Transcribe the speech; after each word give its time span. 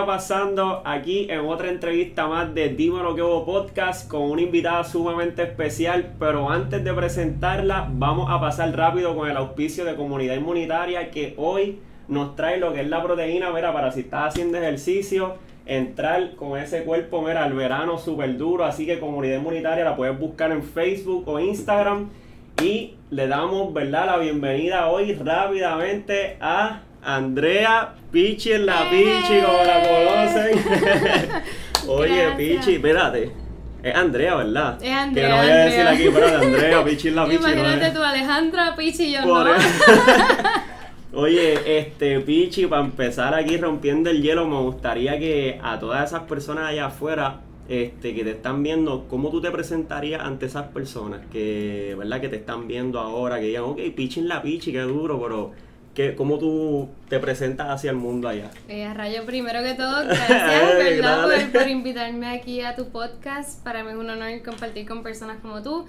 Corillo, 0.00 0.06
¿qué 0.06 0.06
está 0.06 0.06
pasando 0.06 0.82
aquí 0.84 1.26
en 1.30 1.40
otra 1.40 1.68
entrevista 1.68 2.26
más 2.26 2.54
de 2.54 2.70
Dímelo 2.70 3.14
que 3.14 3.22
hubo 3.22 3.44
podcast 3.44 4.08
con 4.08 4.22
una 4.22 4.42
invitada 4.42 4.84
sumamente 4.84 5.42
especial? 5.42 6.14
Pero 6.18 6.50
antes 6.50 6.82
de 6.82 6.92
presentarla, 6.92 7.88
vamos 7.90 8.30
a 8.30 8.40
pasar 8.40 8.74
rápido 8.76 9.14
con 9.16 9.28
el 9.28 9.36
auspicio 9.36 9.84
de 9.84 9.96
Comunidad 9.96 10.36
Inmunitaria 10.36 11.10
que 11.10 11.34
hoy 11.36 11.78
nos 12.08 12.34
trae 12.34 12.58
lo 12.58 12.72
que 12.72 12.80
es 12.80 12.88
la 12.88 13.02
proteína, 13.02 13.50
mira, 13.50 13.72
para 13.72 13.92
si 13.92 14.00
estás 14.00 14.28
haciendo 14.28 14.58
ejercicio, 14.58 15.34
entrar 15.66 16.34
con 16.34 16.58
ese 16.58 16.82
cuerpo, 16.84 17.22
mira, 17.22 17.44
al 17.44 17.52
verano 17.52 17.98
súper 17.98 18.36
duro. 18.36 18.64
Así 18.64 18.86
que 18.86 18.98
Comunidad 18.98 19.38
Inmunitaria 19.38 19.84
la 19.84 19.96
puedes 19.96 20.18
buscar 20.18 20.50
en 20.52 20.62
Facebook 20.62 21.28
o 21.28 21.38
Instagram. 21.38 22.08
Y 22.62 22.94
le 23.10 23.26
damos, 23.26 23.72
¿verdad?, 23.72 24.06
la 24.06 24.18
bienvenida 24.18 24.88
hoy 24.88 25.14
rápidamente 25.14 26.36
a 26.40 26.82
Andrea 27.02 27.94
Pichi 28.10 28.52
en 28.52 28.66
la 28.66 28.90
Pichi, 28.90 29.40
como 29.40 29.62
la 29.64 29.82
conocen. 29.82 30.58
Oye, 31.88 32.16
Gracias. 32.26 32.36
Pichi, 32.36 32.74
espérate. 32.74 33.32
Es 33.82 33.94
Andrea, 33.94 34.34
¿verdad? 34.34 34.78
Es 34.82 34.92
Andrea, 34.92 35.26
Que 35.26 35.30
no 35.32 35.36
voy 35.38 35.50
a 35.50 35.56
decir 35.56 35.80
Andrea. 35.80 35.94
aquí, 35.94 36.08
espérate, 36.08 36.46
Andrea, 36.46 36.84
Pichi 36.84 37.08
en 37.08 37.16
la 37.16 37.24
Pichi. 37.24 37.36
Imagínate 37.36 37.90
tú, 37.90 38.02
Alejandra, 38.02 38.76
Pichi 38.76 39.04
y 39.04 39.12
yo 39.12 39.22
Por 39.22 39.46
no. 39.46 39.52
Oye, 41.12 41.78
este 41.78 42.20
Pichi, 42.20 42.66
para 42.66 42.82
empezar 42.82 43.34
aquí 43.34 43.56
rompiendo 43.56 44.10
el 44.10 44.22
hielo, 44.22 44.46
me 44.46 44.60
gustaría 44.60 45.18
que 45.18 45.58
a 45.62 45.78
todas 45.78 46.08
esas 46.10 46.22
personas 46.24 46.68
allá 46.68 46.86
afuera 46.86 47.40
este, 47.68 48.14
que 48.14 48.22
te 48.22 48.30
están 48.32 48.62
viendo, 48.62 49.06
¿cómo 49.08 49.30
tú 49.30 49.40
te 49.40 49.50
presentarías 49.50 50.20
ante 50.22 50.46
esas 50.46 50.68
personas 50.68 51.20
que, 51.32 51.94
¿verdad? 51.98 52.20
que 52.20 52.28
te 52.28 52.36
están 52.36 52.68
viendo 52.68 53.00
ahora? 53.00 53.40
Que 53.40 53.46
digan, 53.46 53.64
ok, 53.64 53.80
Pichi 53.96 54.20
en 54.20 54.28
la 54.28 54.42
Pichi, 54.42 54.72
qué 54.72 54.80
duro, 54.82 55.20
pero 55.20 55.52
¿qué, 55.94 56.14
¿cómo 56.14 56.38
tú 56.38 56.88
te 57.08 57.18
presentas 57.18 57.68
hacia 57.68 57.90
el 57.90 57.96
mundo 57.96 58.28
allá? 58.28 58.50
Eh, 58.68 58.92
rayo, 58.94 59.24
primero 59.24 59.62
que 59.62 59.74
todo, 59.74 60.04
gracias, 60.06 60.74
¿verdad? 60.78 61.24
Por, 61.24 61.60
por 61.60 61.68
invitarme 61.68 62.28
aquí 62.28 62.60
a 62.60 62.76
tu 62.76 62.88
podcast. 62.88 63.62
Para 63.62 63.82
mí 63.84 63.90
es 63.90 63.96
un 63.96 64.10
honor 64.10 64.42
compartir 64.42 64.86
con 64.86 65.02
personas 65.02 65.38
como 65.40 65.62
tú. 65.62 65.86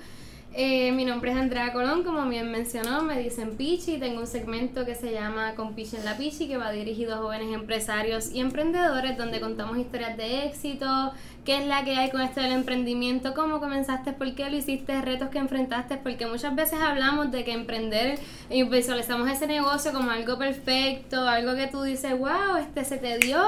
Eh, 0.54 0.92
mi 0.92 1.06
nombre 1.06 1.32
es 1.32 1.38
Andrea 1.38 1.72
Colón, 1.72 2.04
como 2.04 2.28
bien 2.28 2.52
mencionó, 2.52 3.04
me 3.04 3.18
dicen 3.18 3.56
Pichi. 3.56 3.98
Tengo 3.98 4.20
un 4.20 4.28
segmento 4.28 4.86
que 4.86 4.96
se 4.96 5.14
llama 5.14 5.56
Con 5.56 5.76
Pichi 5.76 5.96
en 5.96 6.04
la 6.04 6.18
Pichi, 6.18 6.50
que 6.50 6.58
va 6.58 6.72
dirigido 6.72 7.16
a 7.16 7.18
jóvenes 7.20 7.54
empresarios 7.54 8.32
y 8.32 8.42
emprendedores, 8.42 9.18
donde 9.18 9.40
contamos 9.40 9.78
historias 9.78 10.18
de 10.18 10.46
éxito, 10.48 11.14
qué 11.46 11.58
es 11.58 11.66
la 11.66 11.86
que 11.86 11.96
hay 11.96 12.12
con 12.12 12.20
esto 12.22 12.42
del 12.42 12.52
emprendimiento, 12.52 13.34
cómo 13.34 13.62
comenzaste, 13.62 14.12
por 14.12 14.36
qué 14.36 14.50
lo 14.50 14.58
hiciste, 14.58 15.02
retos 15.02 15.30
que 15.30 15.40
enfrentaste, 15.40 15.98
porque 15.98 16.28
muchas 16.28 16.54
veces 16.54 16.80
hablamos 16.82 17.32
de 17.32 17.46
que 17.46 17.54
emprender 17.54 18.20
y 18.50 18.64
visualizamos 18.64 19.30
ese 19.30 19.48
negocio 19.48 19.94
como 19.94 20.12
algo 20.12 20.38
perfecto, 20.38 21.28
algo 21.28 21.56
que 21.56 21.68
tú 21.68 21.82
dices, 21.84 22.12
wow, 22.18 22.58
este 22.60 22.84
se 22.84 22.98
te 22.98 23.18
dio, 23.20 23.42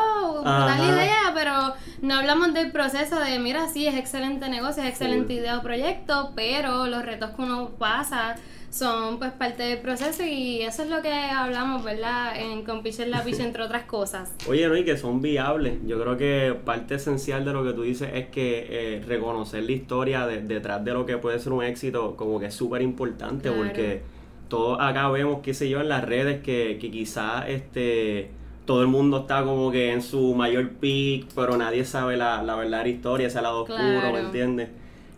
tal 0.43 0.83
idea, 0.85 1.33
pero 1.33 1.73
no 2.01 2.15
hablamos 2.15 2.53
del 2.53 2.71
proceso 2.71 3.19
de, 3.19 3.39
mira, 3.39 3.67
sí, 3.67 3.87
es 3.87 3.95
excelente 3.95 4.47
negocio, 4.47 4.83
es 4.83 4.89
excelente 4.89 5.33
idea 5.33 5.57
o 5.57 5.61
proyecto, 5.61 6.31
pero 6.35 6.87
los 6.93 7.05
retos 7.05 7.31
que 7.31 7.41
uno 7.41 7.69
pasa 7.77 8.35
son 8.69 9.19
pues 9.19 9.31
parte 9.33 9.61
del 9.63 9.77
proceso 9.79 10.23
y 10.23 10.61
eso 10.61 10.81
es 10.83 10.89
lo 10.89 11.01
que 11.03 11.11
hablamos, 11.13 11.83
¿verdad? 11.83 12.33
En 12.35 12.63
Compitch 12.63 12.99
la 13.05 13.23
Picha, 13.23 13.43
entre 13.43 13.61
otras 13.63 13.83
cosas. 13.83 14.33
Oye, 14.47 14.67
no, 14.67 14.75
y 14.75 14.83
que 14.83 14.97
son 14.97 15.21
viables. 15.21 15.75
Yo 15.85 16.01
creo 16.01 16.17
que 16.17 16.55
parte 16.65 16.95
esencial 16.95 17.45
de 17.45 17.53
lo 17.53 17.63
que 17.63 17.73
tú 17.73 17.83
dices 17.83 18.09
es 18.13 18.27
que 18.29 18.65
eh, 18.69 19.03
reconocer 19.07 19.63
la 19.63 19.71
historia 19.73 20.25
de- 20.25 20.41
detrás 20.41 20.83
de 20.83 20.91
lo 20.93 21.05
que 21.05 21.17
puede 21.17 21.37
ser 21.39 21.53
un 21.53 21.63
éxito, 21.63 22.15
como 22.15 22.39
que 22.39 22.47
es 22.47 22.53
súper 22.55 22.81
importante, 22.81 23.49
Claro. 23.49 23.63
porque 23.63 24.01
todos 24.49 24.79
acá 24.81 25.07
vemos, 25.09 25.41
qué 25.43 25.53
sé 25.53 25.69
yo, 25.69 25.79
en 25.81 25.89
las 25.89 26.03
redes 26.03 26.41
que, 26.41 26.77
que 26.81 26.89
quizás 26.89 27.45
este, 27.49 28.31
todo 28.65 28.81
el 28.81 28.87
mundo 28.87 29.19
está 29.19 29.43
como 29.43 29.71
que 29.71 29.91
en 29.91 30.01
su 30.01 30.33
mayor 30.33 30.69
peak, 30.71 31.25
pero 31.35 31.57
nadie 31.57 31.85
sabe 31.85 32.17
la, 32.17 32.41
la 32.41 32.55
verdadera 32.55 32.89
historia, 32.89 33.27
ese 33.27 33.39
lado 33.41 33.63
oscuro. 33.63 34.11
¿me 34.13 34.19
entiendes? 34.19 34.69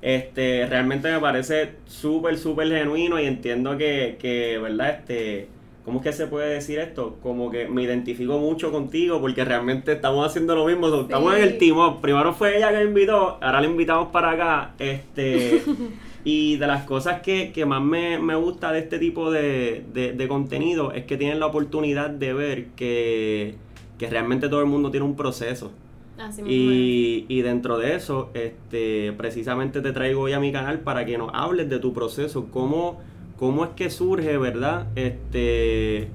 Este, 0.05 0.67
realmente 0.67 1.11
me 1.11 1.19
parece 1.19 1.71
súper, 1.87 2.37
súper 2.37 2.67
genuino 2.67 3.19
y 3.19 3.25
entiendo 3.25 3.75
que, 3.75 4.17
que, 4.19 4.59
¿verdad? 4.59 4.99
Este, 4.99 5.47
¿cómo 5.83 5.97
es 5.97 6.03
que 6.03 6.13
se 6.13 6.27
puede 6.27 6.53
decir 6.53 6.77
esto? 6.77 7.17
Como 7.23 7.49
que 7.49 7.67
me 7.67 7.81
identifico 7.81 8.37
mucho 8.37 8.71
contigo 8.71 9.19
porque 9.19 9.43
realmente 9.43 9.93
estamos 9.93 10.23
haciendo 10.27 10.53
lo 10.53 10.67
mismo, 10.67 10.87
estamos 11.01 11.35
en 11.35 11.41
el 11.41 11.71
up. 11.73 12.01
Primero 12.01 12.33
fue 12.35 12.55
ella 12.57 12.69
que 12.69 12.77
me 12.77 12.83
invitó, 12.83 13.39
ahora 13.41 13.61
la 13.61 13.65
invitamos 13.67 14.09
para 14.09 14.31
acá, 14.31 14.75
este... 14.77 15.63
Y 16.27 16.57
de 16.57 16.65
las 16.65 16.85
cosas 16.85 17.21
que, 17.21 17.51
que 17.51 17.67
más 17.67 17.83
me, 17.83 18.17
me 18.17 18.33
gusta 18.35 18.71
de 18.71 18.79
este 18.79 18.97
tipo 18.97 19.29
de, 19.29 19.83
de- 19.93 20.13
de 20.13 20.27
contenido 20.27 20.91
es 20.91 21.05
que 21.05 21.17
tienen 21.17 21.39
la 21.39 21.45
oportunidad 21.45 22.09
de 22.09 22.33
ver 22.33 22.65
que, 22.75 23.53
que 23.99 24.09
realmente 24.09 24.49
todo 24.49 24.59
el 24.61 24.65
mundo 24.65 24.89
tiene 24.89 25.05
un 25.05 25.15
proceso. 25.15 25.71
Así. 26.17 26.41
Y, 26.47 27.25
y 27.27 27.41
dentro 27.41 27.77
de 27.77 27.95
eso, 27.95 28.29
este, 28.33 29.13
precisamente 29.13 29.81
te 29.81 29.91
traigo 29.91 30.21
hoy 30.21 30.33
a 30.33 30.39
mi 30.39 30.51
canal 30.51 30.79
para 30.79 31.05
que 31.05 31.17
nos 31.17 31.31
hables 31.33 31.69
de 31.69 31.79
tu 31.79 31.93
proceso, 31.93 32.47
cómo, 32.51 33.01
cómo 33.37 33.65
es 33.65 33.71
que 33.71 33.89
surge, 33.89 34.37
¿verdad? 34.37 34.87
Este, 34.95 36.09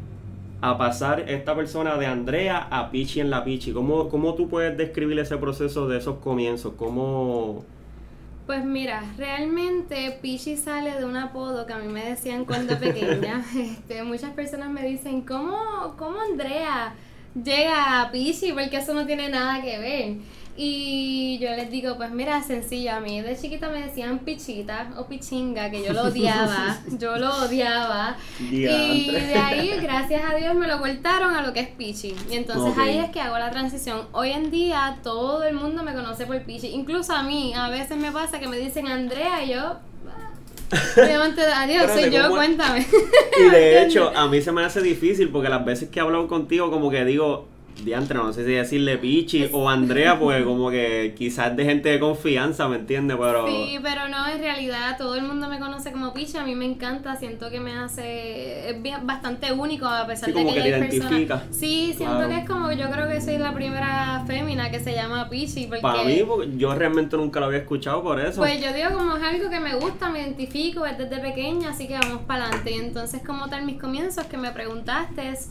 a 0.62 0.76
pasar 0.76 1.28
esta 1.28 1.54
persona 1.54 1.96
de 1.96 2.06
Andrea 2.06 2.68
a 2.70 2.90
Pichi 2.90 3.20
en 3.20 3.30
la 3.30 3.44
Pichi. 3.44 3.72
¿Cómo, 3.72 4.08
cómo 4.08 4.34
tú 4.34 4.48
puedes 4.48 4.76
describir 4.76 5.18
ese 5.18 5.36
proceso 5.36 5.88
de 5.88 5.98
esos 5.98 6.18
comienzos? 6.18 6.74
¿Cómo... 6.76 7.64
Pues 8.46 8.64
mira, 8.64 9.04
realmente 9.16 10.18
Pichi 10.20 10.56
sale 10.56 10.98
de 10.98 11.04
un 11.04 11.16
apodo 11.16 11.66
que 11.66 11.72
a 11.72 11.78
mí 11.78 11.86
me 11.86 12.04
decían 12.04 12.44
cuando 12.44 12.78
pequeña. 12.80 13.44
Este, 13.56 14.02
muchas 14.02 14.32
personas 14.32 14.70
me 14.70 14.84
dicen, 14.86 15.22
¿cómo, 15.22 15.94
cómo 15.96 16.18
Andrea 16.20 16.94
llega 17.34 18.02
a 18.02 18.10
Pichi? 18.10 18.52
Porque 18.52 18.78
eso 18.78 18.94
no 18.94 19.06
tiene 19.06 19.28
nada 19.28 19.62
que 19.62 19.78
ver. 19.78 20.16
Y 20.62 21.38
yo 21.38 21.48
les 21.50 21.70
digo, 21.70 21.96
pues 21.96 22.10
mira, 22.10 22.42
sencillo, 22.42 22.92
a 22.92 23.00
mí 23.00 23.22
de 23.22 23.34
chiquita 23.34 23.70
me 23.70 23.86
decían 23.86 24.18
pichita 24.18 24.90
o 24.98 25.06
pichinga, 25.06 25.70
que 25.70 25.82
yo 25.82 25.94
lo 25.94 26.02
odiaba, 26.02 26.78
yo 26.98 27.16
lo 27.16 27.44
odiaba. 27.44 28.16
Y 28.38 29.10
de 29.10 29.34
ahí, 29.36 29.70
gracias 29.80 30.20
a 30.22 30.36
Dios, 30.36 30.54
me 30.54 30.66
lo 30.66 30.78
cortaron 30.78 31.34
a 31.34 31.40
lo 31.40 31.54
que 31.54 31.60
es 31.60 31.68
Pichi. 31.68 32.14
Y 32.30 32.36
entonces 32.36 32.76
ahí 32.76 32.98
es 32.98 33.10
que 33.10 33.22
hago 33.22 33.38
la 33.38 33.50
transición. 33.50 34.08
Hoy 34.12 34.32
en 34.32 34.50
día 34.50 34.98
todo 35.02 35.44
el 35.44 35.54
mundo 35.54 35.82
me 35.82 35.94
conoce 35.94 36.26
por 36.26 36.38
Pichi. 36.42 36.66
Incluso 36.68 37.14
a 37.14 37.22
mí, 37.22 37.54
a 37.54 37.70
veces 37.70 37.96
me 37.96 38.12
pasa 38.12 38.38
que 38.38 38.46
me 38.46 38.58
dicen 38.58 38.86
Andrea 38.86 39.42
y 39.42 39.52
yo... 39.52 39.78
"Ah, 40.72 40.78
Obviamente, 40.96 41.42
soy 41.88 42.10
yo, 42.10 42.30
cuéntame. 42.30 42.86
Y 43.38 43.50
de 43.50 43.82
hecho, 43.86 44.12
a 44.14 44.28
mí 44.28 44.40
se 44.40 44.52
me 44.52 44.64
hace 44.64 44.80
difícil 44.80 45.28
porque 45.30 45.48
las 45.48 45.64
veces 45.64 45.88
que 45.90 45.98
he 45.98 46.02
hablado 46.02 46.28
contigo, 46.28 46.70
como 46.70 46.90
que 46.90 47.04
digo, 47.04 47.48
diantre, 47.84 48.16
no 48.16 48.32
sé 48.32 48.44
si 48.44 48.52
decirle 48.52 48.98
Pichi 48.98 49.48
o 49.52 49.68
Andrea, 49.68 50.18
porque 50.18 50.44
como 50.44 50.70
que 50.70 51.14
quizás 51.16 51.56
de 51.56 51.64
gente 51.64 51.88
de 51.88 51.98
confianza, 52.00 52.68
¿me 52.68 52.76
entiendes? 52.76 53.16
Pero... 53.20 53.46
Sí, 53.46 53.78
pero 53.82 54.08
no, 54.08 54.26
en 54.28 54.38
realidad 54.38 54.96
todo 54.98 55.14
el 55.14 55.22
mundo 55.22 55.48
me 55.48 55.58
conoce 55.58 55.92
como 55.92 56.12
Pichi, 56.14 56.38
a 56.38 56.44
mí 56.44 56.54
me 56.54 56.64
encanta, 56.66 57.16
siento 57.16 57.50
que 57.50 57.60
me 57.60 57.72
hace, 57.72 58.70
es 58.70 58.76
bastante 59.04 59.52
único 59.52 59.86
a 59.86 60.06
pesar 60.06 60.30
Sí, 60.30 60.34
de 60.34 60.42
como 60.42 60.54
que, 60.54 60.62
que 60.62 60.70
te 60.70 60.78
personas. 60.78 61.10
identifica. 61.12 61.42
Sí, 61.50 61.94
siento 61.96 62.16
Claro. 62.16 62.28
que 62.28 62.38
es 62.38 62.46
como, 62.48 62.72
yo 62.72 62.90
creo 62.90 63.08
que 63.08 63.20
soy 63.20 63.38
la 63.38 63.52
primera 63.54 64.24
fémina 64.26 64.70
que 64.70 64.80
se 64.80 64.94
llama 64.94 65.28
Pichi, 65.28 65.66
porque... 65.66 65.82
Para 65.82 66.04
mí, 66.04 66.22
porque 66.26 66.50
yo 66.56 66.74
realmente 66.74 67.16
nunca 67.16 67.40
lo 67.40 67.46
había 67.46 67.58
escuchado 67.58 68.02
por 68.02 68.20
eso. 68.20 68.40
Pues 68.40 68.60
yo 68.62 68.72
digo 68.72 68.90
como 68.96 69.16
es 69.16 69.22
algo 69.22 69.50
que 69.50 69.60
me 69.60 69.74
gusta, 69.76 70.10
me 70.10 70.20
identifico 70.20 70.84
es 70.86 70.98
desde 70.98 71.18
pequeña, 71.18 71.70
así 71.70 71.86
que 71.88 71.94
vamos 71.94 72.22
para 72.26 72.44
adelante. 72.46 72.70
Y 72.72 72.74
entonces 72.78 73.22
como 73.26 73.48
tal 73.48 73.64
mis 73.64 73.80
comienzos 73.80 74.24
que 74.26 74.36
me 74.36 74.50
preguntaste 74.50 75.28
es 75.30 75.48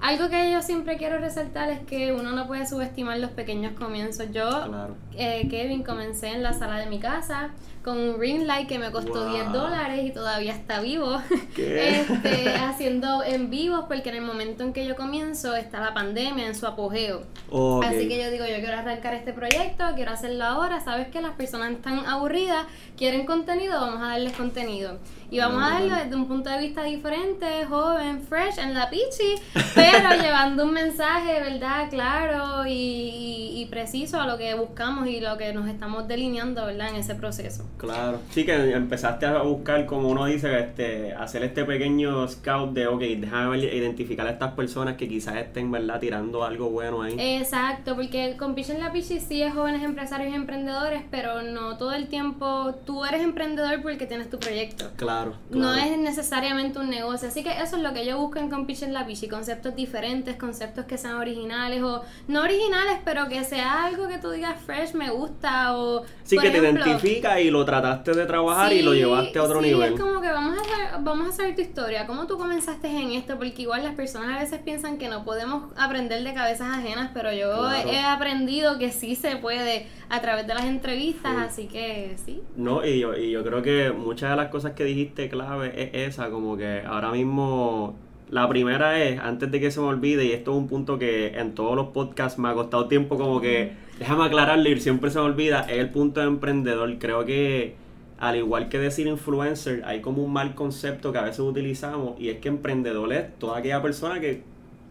algo 0.00 0.28
que 0.28 0.52
yo 0.52 0.62
siempre 0.62 0.96
quiero 0.96 1.18
resaltar 1.18 1.70
es 1.70 1.80
que 1.80 2.12
uno 2.12 2.32
no 2.32 2.46
puede 2.46 2.66
subestimar 2.66 3.18
los 3.18 3.30
pequeños 3.30 3.72
comienzos. 3.78 4.26
Yo, 4.32 4.48
Claro. 4.48 4.96
eh, 5.16 5.46
Kevin, 5.50 5.82
comencé 5.82 6.28
en 6.28 6.42
la 6.42 6.52
sala 6.52 6.78
de 6.78 6.86
mi 6.86 6.98
casa 7.00 7.50
con 7.82 7.98
un 7.98 8.18
ring 8.20 8.42
light 8.46 8.68
que 8.68 8.78
me 8.80 8.90
costó 8.90 9.24
Wow. 9.24 9.32
10 9.32 9.52
dólares 9.52 10.04
y 10.04 10.10
todavía 10.10 10.52
está 10.52 10.80
vivo. 10.80 11.20
¿Qué? 11.54 12.00
Este, 12.08 12.48
haciendo 12.56 13.22
en 13.24 13.48
vivos 13.48 13.84
porque 13.88 14.08
en 14.10 14.16
el 14.16 14.22
momento 14.22 14.64
en 14.64 14.72
que 14.72 14.84
yo 14.86 14.96
comienzo 14.96 15.54
está 15.54 15.80
la 15.80 15.94
pandemia 15.94 16.46
en 16.46 16.54
su 16.54 16.66
apogeo. 16.66 17.22
Ok. 17.50 17.84
Así 17.84 18.08
que 18.08 18.22
yo 18.22 18.30
digo, 18.30 18.44
yo 18.44 18.56
quiero 18.56 18.76
arrancar 18.78 19.14
este 19.14 19.32
proyecto, 19.32 19.84
quiero 19.94 20.10
hacerlo 20.10 20.44
ahora, 20.44 20.80
sabes 20.80 21.08
que 21.08 21.20
las 21.22 21.32
personas 21.32 21.70
están 21.72 22.04
aburridas, 22.06 22.66
quieren 22.96 23.24
contenido, 23.24 23.80
vamos 23.80 24.02
a 24.02 24.08
darles 24.08 24.32
contenido. 24.36 24.98
Y 25.30 25.38
vamos 25.38 25.62
a 25.62 25.70
darlo 25.70 25.94
desde 25.96 26.14
un 26.14 26.26
punto 26.28 26.50
de 26.50 26.58
vista 26.58 26.84
diferente, 26.84 27.46
joven, 27.68 28.20
fresh, 28.20 28.58
en 28.58 28.74
la 28.74 28.88
pichi, 28.90 29.34
pero 29.74 30.10
llevando 30.22 30.64
un 30.64 30.72
mensaje, 30.72 31.40
¿verdad? 31.40 31.88
Claro 31.90 32.66
y, 32.66 32.70
y- 32.72 33.62
y 33.62 33.66
preciso 33.66 34.20
a 34.20 34.26
lo 34.26 34.36
que 34.38 34.54
buscamos 34.54 35.08
y 35.08 35.20
lo 35.20 35.36
que 35.36 35.52
nos 35.52 35.68
estamos 35.68 36.06
delineando, 36.06 36.64
¿verdad? 36.66 36.90
En 36.90 36.96
ese 36.96 37.14
proceso. 37.14 37.64
Claro. 37.78 38.20
Sí, 38.30 38.44
que 38.44 38.54
empezaste 38.72 39.26
a 39.26 39.38
buscar, 39.42 39.86
como 39.86 40.08
uno 40.10 40.26
dice, 40.26 40.58
este, 40.60 41.12
hacer 41.14 41.42
este 41.42 41.64
pequeño 41.64 42.28
scout 42.28 42.72
de, 42.72 42.86
ok, 42.86 43.00
déjame 43.18 43.58
identificar 43.58 44.26
a 44.26 44.30
estas 44.30 44.52
personas 44.52 44.96
que 44.96 45.08
quizás 45.08 45.36
estén, 45.36 45.70
¿verdad?, 45.72 45.98
tirando 46.00 46.44
algo 46.44 46.70
bueno 46.70 47.02
ahí. 47.02 47.16
Exacto, 47.18 47.96
porque 47.96 48.36
con 48.36 48.54
Pitch 48.54 48.70
en 48.70 48.80
la 48.80 48.92
Pichi 48.92 49.20
sí 49.20 49.42
es 49.42 49.52
jóvenes 49.54 49.82
empresarios 49.82 50.30
y 50.32 50.34
emprendedores, 50.36 51.02
pero 51.10 51.42
no 51.42 51.76
todo 51.78 51.92
el 51.92 52.06
tiempo 52.08 52.74
tú 52.84 53.04
eres 53.04 53.22
emprendedor 53.22 53.82
porque 53.82 54.06
tienes 54.06 54.30
tu 54.30 54.38
proyecto. 54.38 54.90
Claro. 54.96 55.15
Claro, 55.24 55.34
No 55.50 55.74
es 55.74 55.96
necesariamente 55.98 56.78
un 56.78 56.88
negocio. 56.90 57.28
Así 57.28 57.42
que 57.42 57.50
eso 57.62 57.76
es 57.76 57.82
lo 57.82 57.92
que 57.92 58.04
yo 58.04 58.18
busco 58.18 58.38
en 58.38 58.50
Con 58.50 58.66
Pitch 58.66 58.82
en 58.82 58.92
la 58.92 59.06
Pichi. 59.06 59.28
Conceptos 59.28 59.74
diferentes, 59.74 60.36
conceptos 60.36 60.84
que 60.84 60.98
sean 60.98 61.14
originales 61.14 61.82
o 61.82 62.02
no 62.28 62.42
originales, 62.42 62.98
pero 63.04 63.28
que 63.28 63.44
sea 63.44 63.84
algo 63.84 64.08
que 64.08 64.18
tú 64.18 64.30
digas 64.30 64.60
fresh, 64.64 64.94
me 64.94 65.10
gusta 65.10 65.76
o... 65.76 66.02
Sí, 66.24 66.36
que 66.38 66.50
te 66.50 66.58
ejemplo, 66.58 66.84
identifica 66.86 67.40
y 67.40 67.50
lo 67.50 67.64
trataste 67.64 68.12
de 68.12 68.26
trabajar 68.26 68.72
y 68.72 68.82
lo 68.82 68.92
Sí, 68.92 68.98
llevaste 68.98 69.38
a 69.38 69.42
otro 69.44 69.60
sí, 69.62 69.66
nivel. 69.68 69.94
es 69.94 70.00
como 70.00 70.20
que 70.20 70.28
vamos 70.28 70.58
a, 70.58 70.64
saber, 70.64 70.88
vamos 71.04 71.28
a 71.28 71.32
saber 71.32 71.54
tu 71.54 71.62
historia, 71.62 72.06
cómo 72.06 72.26
tú 72.26 72.36
comenzaste 72.38 72.88
en 72.88 73.12
esto, 73.12 73.36
porque 73.36 73.62
igual 73.62 73.84
las 73.84 73.94
personas 73.94 74.36
a 74.36 74.40
veces 74.40 74.60
piensan 74.60 74.98
que 74.98 75.08
no 75.08 75.24
podemos 75.24 75.72
aprender 75.76 76.22
de 76.24 76.34
cabezas 76.34 76.68
ajenas, 76.76 77.10
pero 77.14 77.32
yo 77.32 77.56
Claro. 77.58 77.88
he 77.90 78.00
aprendido 78.00 78.78
que 78.78 78.90
sí 78.92 79.14
se 79.14 79.36
puede 79.36 79.86
a 80.08 80.20
través 80.20 80.46
de 80.46 80.54
las 80.54 80.64
entrevistas, 80.64 81.32
Sí. 81.54 81.62
así 81.62 81.66
que 81.68 82.16
sí. 82.24 82.42
No, 82.56 82.84
y 82.84 83.00
yo, 83.00 83.14
y 83.16 83.30
yo 83.30 83.42
creo 83.44 83.62
que 83.62 83.90
muchas 83.92 84.30
de 84.30 84.36
las 84.36 84.48
cosas 84.48 84.72
que 84.72 84.84
dijiste 84.84 85.05
clave 85.14 85.72
es 85.76 86.14
esa, 86.14 86.30
como 86.30 86.56
que 86.56 86.82
ahora 86.86 87.10
mismo 87.12 87.96
la 88.30 88.48
primera 88.48 89.02
es, 89.02 89.20
antes 89.20 89.50
de 89.50 89.60
que 89.60 89.70
se 89.70 89.80
me 89.80 89.86
olvide, 89.86 90.24
y 90.24 90.32
esto 90.32 90.52
es 90.52 90.56
un 90.56 90.66
punto 90.66 90.98
que 90.98 91.28
en 91.38 91.54
todos 91.54 91.76
los 91.76 91.88
podcasts 91.88 92.38
me 92.38 92.48
ha 92.48 92.54
costado 92.54 92.88
tiempo 92.88 93.16
como 93.16 93.40
que, 93.40 93.72
déjame 93.98 94.24
aclararlo 94.24 94.68
y 94.68 94.80
siempre 94.80 95.10
se 95.10 95.18
me 95.18 95.26
olvida, 95.26 95.60
es 95.60 95.78
el 95.78 95.90
punto 95.90 96.20
de 96.20 96.26
emprendedor. 96.26 96.98
Creo 96.98 97.24
que 97.24 97.74
al 98.18 98.36
igual 98.36 98.68
que 98.68 98.78
decir 98.78 99.06
influencer, 99.06 99.82
hay 99.84 100.00
como 100.00 100.22
un 100.22 100.32
mal 100.32 100.54
concepto 100.54 101.12
que 101.12 101.18
a 101.18 101.22
veces 101.22 101.40
utilizamos 101.40 102.18
y 102.18 102.30
es 102.30 102.38
que 102.38 102.48
emprendedor 102.48 103.12
es 103.12 103.38
toda 103.38 103.58
aquella 103.58 103.82
persona 103.82 104.20
que 104.20 104.42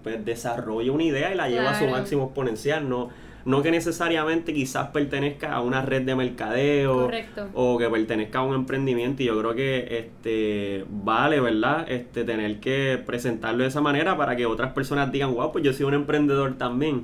pues, 0.03 0.23
desarrolla 0.23 0.91
una 0.91 1.03
idea 1.03 1.33
y 1.33 1.35
la 1.35 1.49
lleva 1.49 1.71
a 1.71 1.79
su 1.79 1.87
máximo 1.87 2.25
exponencial, 2.25 2.87
no, 2.87 3.09
no 3.45 3.61
que 3.61 3.69
necesariamente 3.69 4.53
quizás 4.53 4.87
pertenezca 4.89 5.53
a 5.53 5.61
una 5.61 5.83
red 5.83 6.01
de 6.01 6.15
mercadeo 6.15 7.03
Correcto. 7.03 7.47
o 7.53 7.77
que 7.77 7.87
pertenezca 7.89 8.39
a 8.39 8.41
un 8.41 8.55
emprendimiento 8.55 9.21
y 9.21 9.27
yo 9.27 9.39
creo 9.39 9.53
que 9.53 9.99
este 9.99 10.83
vale, 10.89 11.39
¿verdad? 11.39 11.85
Este 11.87 12.23
tener 12.23 12.59
que 12.59 13.01
presentarlo 13.05 13.61
de 13.61 13.69
esa 13.69 13.81
manera 13.81 14.17
para 14.17 14.35
que 14.35 14.47
otras 14.47 14.73
personas 14.73 15.11
digan, 15.11 15.33
wow, 15.35 15.51
pues 15.51 15.63
yo 15.63 15.73
soy 15.73 15.85
un 15.85 15.93
emprendedor 15.93 16.55
también. 16.57 17.03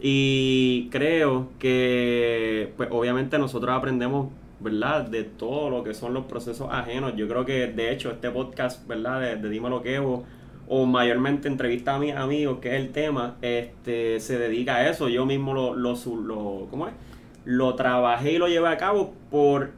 Y 0.00 0.88
creo 0.90 1.48
que 1.58 2.72
pues 2.76 2.88
obviamente 2.92 3.36
nosotros 3.38 3.74
aprendemos, 3.76 4.30
¿verdad? 4.60 5.02
De 5.02 5.24
todo 5.24 5.68
lo 5.68 5.82
que 5.82 5.94
son 5.94 6.14
los 6.14 6.26
procesos 6.26 6.68
ajenos. 6.70 7.14
Yo 7.16 7.26
creo 7.26 7.44
que 7.44 7.66
de 7.66 7.92
hecho 7.92 8.10
este 8.12 8.30
podcast, 8.30 8.86
¿verdad? 8.86 9.20
De, 9.20 9.36
de 9.36 9.48
Dime 9.48 9.68
lo 9.68 9.82
que 9.82 9.96
Evo, 9.96 10.24
o 10.68 10.86
mayormente 10.86 11.48
entrevista 11.48 11.94
a 11.94 11.98
mis 11.98 12.14
amigos, 12.14 12.58
que 12.60 12.76
es 12.76 12.80
el 12.80 12.92
tema, 12.92 13.36
este 13.42 14.20
se 14.20 14.38
dedica 14.38 14.76
a 14.76 14.88
eso. 14.88 15.08
Yo 15.08 15.26
mismo 15.26 15.54
lo, 15.54 15.74
lo, 15.74 15.94
lo 15.94 16.66
¿cómo 16.70 16.88
es? 16.88 16.94
Lo 17.44 17.74
trabajé 17.74 18.32
y 18.32 18.38
lo 18.38 18.48
llevé 18.48 18.68
a 18.68 18.76
cabo 18.76 19.12
por 19.30 19.72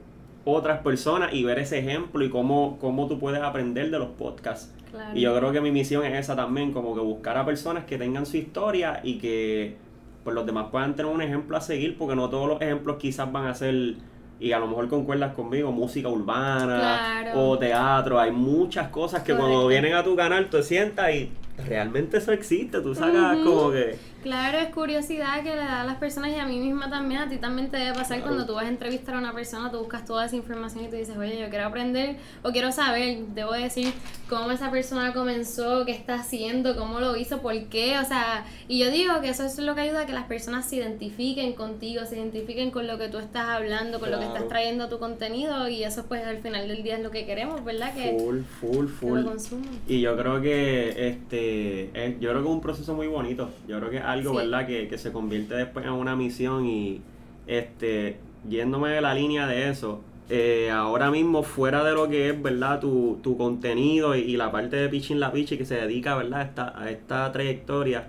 otras 0.44 0.80
personas 0.80 1.32
y 1.32 1.42
ver 1.42 1.58
ese 1.58 1.78
ejemplo 1.78 2.24
y 2.24 2.30
cómo, 2.30 2.78
cómo 2.80 3.08
tú 3.08 3.18
puedes 3.18 3.42
aprender 3.42 3.90
de 3.90 3.98
los 3.98 4.10
podcasts. 4.10 4.72
Claro. 4.90 5.16
Y 5.16 5.22
yo 5.22 5.36
creo 5.36 5.52
que 5.52 5.60
mi 5.60 5.72
misión 5.72 6.04
es 6.04 6.14
esa 6.14 6.36
también, 6.36 6.72
como 6.72 6.94
que 6.94 7.00
buscar 7.00 7.36
a 7.36 7.44
personas 7.44 7.84
que 7.84 7.98
tengan 7.98 8.26
su 8.26 8.36
historia 8.36 9.00
y 9.02 9.18
que 9.18 9.76
pues 10.22 10.34
los 10.34 10.46
demás 10.46 10.66
puedan 10.70 10.96
tener 10.96 11.12
un 11.12 11.20
ejemplo 11.22 11.56
a 11.56 11.60
seguir, 11.60 11.98
porque 11.98 12.16
no 12.16 12.30
todos 12.30 12.48
los 12.48 12.60
ejemplos 12.62 12.96
quizás 12.96 13.30
van 13.30 13.46
a 13.46 13.54
ser, 13.54 13.96
y 14.40 14.52
a 14.52 14.58
lo 14.58 14.66
mejor 14.66 14.88
concuerdas 14.88 15.34
conmigo, 15.34 15.70
música 15.72 16.08
urbana 16.08 17.20
Claro. 17.22 17.40
o 17.50 17.58
teatro, 17.58 18.18
hay 18.20 18.30
muchas 18.32 18.88
cosas 18.88 19.22
que 19.22 19.34
cuando 19.34 19.66
vienen 19.66 19.94
a 19.94 20.02
tu 20.02 20.16
canal 20.16 20.48
te 20.50 20.62
sientas 20.62 21.14
y 21.14 21.30
realmente 21.66 22.18
eso 22.18 22.32
existe, 22.32 22.80
tú 22.80 22.94
sacas 22.94 23.36
como 23.38 23.70
que... 23.70 23.96
Claro, 24.24 24.56
es 24.58 24.70
curiosidad 24.70 25.42
que 25.42 25.50
le 25.50 25.56
da 25.56 25.82
a 25.82 25.84
las 25.84 25.96
personas 25.98 26.30
y 26.30 26.36
a 26.36 26.46
mí 26.46 26.58
misma 26.58 26.88
también, 26.88 27.20
a 27.20 27.28
ti 27.28 27.36
también 27.36 27.70
te 27.70 27.76
debe 27.76 27.90
pasar 27.92 28.16
Claro. 28.16 28.22
cuando 28.32 28.46
tú 28.46 28.54
vas 28.54 28.64
a 28.64 28.68
entrevistar 28.68 29.16
a 29.16 29.18
una 29.18 29.34
persona, 29.34 29.70
tú 29.70 29.78
buscas 29.80 30.06
toda 30.06 30.24
esa 30.24 30.34
información 30.34 30.82
y 30.84 30.88
tú 30.88 30.96
dices, 30.96 31.14
oye, 31.18 31.38
yo 31.38 31.50
quiero 31.50 31.66
aprender 31.66 32.16
o 32.42 32.50
quiero 32.50 32.72
saber, 32.72 33.18
debo 33.34 33.52
decir 33.52 33.92
cómo 34.30 34.50
esa 34.50 34.70
persona 34.70 35.12
comenzó, 35.12 35.84
qué 35.84 35.92
está 35.92 36.14
haciendo, 36.14 36.74
cómo 36.74 37.00
lo 37.00 37.16
hizo, 37.16 37.42
por 37.42 37.54
qué, 37.68 37.98
o 37.98 38.04
sea, 38.06 38.46
y 38.66 38.78
yo 38.78 38.90
digo 38.90 39.20
que 39.20 39.28
eso 39.28 39.44
es 39.44 39.58
lo 39.58 39.74
que 39.74 39.82
ayuda 39.82 40.00
a 40.00 40.06
que 40.06 40.14
las 40.14 40.24
personas 40.24 40.64
se 40.66 40.76
identifiquen 40.76 41.52
contigo, 41.52 42.06
se 42.06 42.16
identifiquen 42.16 42.70
con 42.70 42.86
lo 42.86 42.96
que 42.96 43.08
tú 43.08 43.18
estás 43.18 43.46
hablando, 43.48 44.00
con 44.00 44.10
lo 44.10 44.16
que 44.18 44.24
Claro. 44.24 44.36
estás 44.36 44.48
trayendo 44.48 44.84
a 44.84 44.88
tu 44.88 44.98
contenido 44.98 45.68
y 45.68 45.84
eso 45.84 46.06
pues 46.06 46.24
al 46.26 46.38
final 46.38 46.66
del 46.66 46.82
día 46.82 46.96
es 46.96 47.02
lo 47.02 47.10
que 47.10 47.26
queremos, 47.26 47.62
¿verdad? 47.62 47.92
Que, 47.92 48.16
Full, 48.18 48.40
full, 48.60 48.86
que 48.86 48.92
full. 48.92 49.18
lo 49.20 49.26
consuman. 49.28 49.68
Y 49.86 50.00
yo 50.00 50.16
creo 50.16 50.40
que 50.40 51.08
este 51.08 51.90
es, 52.06 52.18
yo 52.20 52.30
creo 52.30 52.42
que 52.42 52.48
es 52.48 52.54
un 52.54 52.60
proceso 52.62 52.94
muy 52.94 53.06
bonito. 53.06 53.50
Yo 53.68 53.78
creo 53.78 53.90
que 53.90 53.98
algo, 54.14 54.30
Sí. 54.32 54.36
¿verdad? 54.38 54.66
Que, 54.66 54.88
que 54.88 54.98
se 54.98 55.12
convierte 55.12 55.54
después 55.54 55.84
en 55.86 55.92
una 55.92 56.16
misión 56.16 56.66
y 56.66 57.00
este 57.46 58.16
yéndome 58.48 58.90
de 58.90 59.00
la 59.00 59.14
línea 59.14 59.46
de 59.46 59.68
eso. 59.70 60.00
eh, 60.30 60.70
ahora 60.70 61.10
mismo 61.10 61.42
fuera 61.42 61.84
de 61.84 61.92
lo 61.92 62.08
que 62.08 62.30
es, 62.30 62.42
¿verdad? 62.42 62.80
Tu, 62.80 63.18
tu 63.22 63.36
contenido 63.36 64.16
y, 64.16 64.20
y 64.22 64.36
la 64.38 64.50
parte 64.50 64.76
de 64.76 64.88
Pitching 64.88 65.20
la 65.20 65.30
Pichi 65.32 65.58
que 65.58 65.66
se 65.66 65.74
dedica, 65.76 66.16
¿verdad? 66.16 66.42
Esta, 66.42 66.72
a 66.80 66.90
esta 66.90 67.30
trayectoria. 67.32 68.06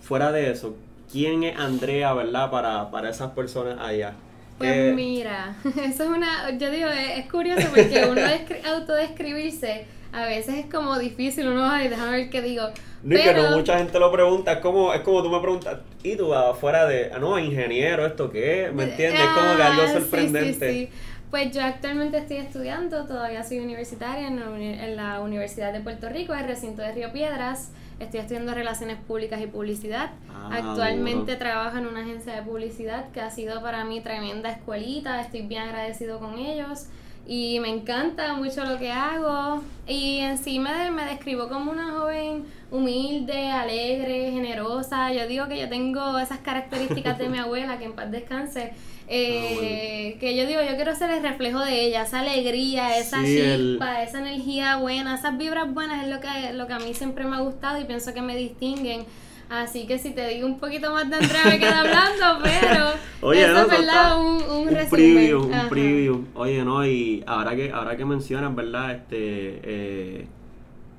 Fuera 0.00 0.32
de 0.32 0.50
eso, 0.50 0.76
¿quién 1.12 1.42
es 1.44 1.56
Andrea, 1.58 2.12
¿verdad? 2.14 2.50
Para, 2.50 2.90
para 2.90 3.10
esas 3.10 3.30
personas 3.32 3.78
allá. 3.80 4.14
Pues 4.58 4.70
Eh, 4.74 4.92
mira, 4.94 5.56
eso 5.64 6.02
es 6.04 6.10
una, 6.10 6.50
yo 6.58 6.70
digo, 6.70 6.88
es, 6.88 7.18
es 7.24 7.30
curioso 7.30 7.66
porque 7.68 8.04
uno 8.10 8.20
descri- 8.20 8.64
autodescribirse 8.66 9.86
a 10.12 10.24
veces 10.26 10.54
es 10.56 10.66
como 10.66 10.98
difícil, 10.98 11.48
uno, 11.48 11.68
ay, 11.70 11.88
déjame 11.88 12.12
ver 12.12 12.30
qué 12.30 12.42
digo. 12.42 12.64
No, 13.02 13.16
y 13.16 13.22
que 13.22 13.32
no 13.32 13.42
Pero- 13.42 13.56
mucha 13.56 13.78
gente 13.78 13.98
lo 14.00 14.10
pregunta, 14.10 14.52
es 14.54 14.58
como, 14.58 14.92
es 14.92 15.00
como 15.02 15.22
tú 15.22 15.30
me 15.30 15.40
preguntas, 15.40 15.78
¿y 16.02 16.16
tú 16.16 16.34
afuera 16.34 16.86
de, 16.86 17.10
ah, 17.14 17.18
no, 17.18 17.38
ingeniero, 17.38 18.04
esto 18.06 18.30
qué? 18.30 18.66
es?" 18.66 18.72
¿Me 18.72 18.84
entiendes? 18.84 19.20
Es 19.20 19.28
como 19.28 19.56
que 19.56 19.62
algo 19.62 19.82
Ah, 19.82 19.86
sí, 19.88 19.92
sorprendente. 19.94 20.70
sí, 20.70 20.86
sí. 20.86 20.92
Pues 21.30 21.52
yo 21.52 21.62
actualmente 21.62 22.16
estoy 22.16 22.38
estudiando, 22.38 23.04
todavía 23.04 23.44
soy 23.44 23.58
universitaria 23.58 24.26
en 24.28 24.40
la, 24.40 24.48
uni- 24.48 24.78
en 24.80 24.96
la 24.96 25.20
Universidad 25.20 25.72
de 25.74 25.80
Puerto 25.80 26.08
Rico, 26.08 26.32
el 26.34 26.46
recinto 26.46 26.80
de 26.80 26.92
Río 26.92 27.12
Piedras. 27.12 27.70
Estoy 28.00 28.20
estudiando 28.20 28.54
Relaciones 28.54 28.96
Públicas 28.96 29.38
y 29.42 29.46
Publicidad. 29.46 30.10
Ah, 30.32 30.48
Actualmente 30.52 31.32
duro. 31.32 31.38
trabajo 31.38 31.76
en 31.78 31.86
una 31.86 32.00
agencia 32.00 32.32
de 32.34 32.42
publicidad 32.42 33.10
que 33.12 33.20
ha 33.20 33.30
sido 33.30 33.60
para 33.60 33.84
mí 33.84 34.00
tremenda 34.00 34.50
escuelita. 34.50 35.20
Estoy 35.20 35.42
bien 35.42 35.62
agradecido 35.64 36.18
con 36.18 36.38
ellos 36.38 36.86
y 37.28 37.60
me 37.60 37.68
encanta 37.68 38.32
mucho 38.34 38.64
lo 38.64 38.78
que 38.78 38.90
hago. 38.90 39.62
Y 39.86 40.18
en 40.18 40.38
sí 40.38 40.58
me, 40.58 40.90
me 40.90 41.04
describo 41.04 41.48
como 41.48 41.70
una 41.70 41.92
joven 41.92 42.44
humilde, 42.70 43.50
alegre, 43.50 44.30
generosa. 44.32 45.12
Yo 45.12 45.26
digo 45.28 45.46
que 45.46 45.58
yo 45.60 45.68
tengo 45.68 46.18
esas 46.18 46.38
características 46.38 47.18
de 47.18 47.28
mi 47.28 47.38
abuela, 47.44 47.78
que 47.78 47.84
en 47.84 47.92
paz 47.92 48.10
descanse. 48.10 48.72
eh, 49.08 50.16
Que 50.20 50.36
yo 50.36 50.46
digo, 50.46 50.60
yo 50.62 50.74
quiero 50.76 50.94
ser 50.94 51.10
el 51.10 51.22
reflejo 51.22 51.60
de 51.60 51.84
ella, 51.86 52.02
esa 52.02 52.20
alegría, 52.20 52.98
esa 52.98 53.22
Sí, 53.22 53.38
el- 53.38 53.72
chispa, 53.72 54.02
esa 54.02 54.18
energía 54.20 54.76
buena, 54.76 55.14
esas 55.14 55.36
vibras 55.38 55.72
buenas 55.72 56.04
es 56.04 56.10
lo 56.10 56.20
que, 56.20 56.52
lo 56.54 56.66
que 56.66 56.72
a 56.74 56.78
mí 56.78 56.94
siempre 56.94 57.24
me 57.24 57.36
ha 57.36 57.40
gustado 57.40 57.80
y 57.80 57.84
pienso 57.84 58.12
que 58.14 58.22
me 58.22 58.36
distinguen. 58.36 59.04
Así 59.50 59.86
que 59.86 59.98
si 59.98 60.10
te 60.10 60.28
digo 60.28 60.46
un 60.46 60.58
poquito 60.58 60.92
más 60.92 61.08
de 61.08 61.16
Andrea 61.16 61.44
me 61.46 61.58
queda 61.58 61.80
hablando, 61.80 62.24
pero 62.44 62.84
Oye, 63.22 63.44
eso 63.44 63.54
no, 63.54 63.60
es 63.62 63.68
verdad, 63.68 64.20
un, 64.20 64.26
un, 64.42 64.68
un 64.68 64.88
preview, 64.90 65.42
un 65.44 65.54
Ajá. 65.54 65.68
preview. 65.70 66.24
Oye, 66.34 66.64
no, 66.64 66.86
y 66.86 67.24
ahora 67.26 67.56
que, 67.56 67.72
ahora 67.72 67.96
que 67.96 68.04
mencionas, 68.04 68.54
¿verdad? 68.54 68.92
Este, 68.92 69.60
eh, 69.64 70.26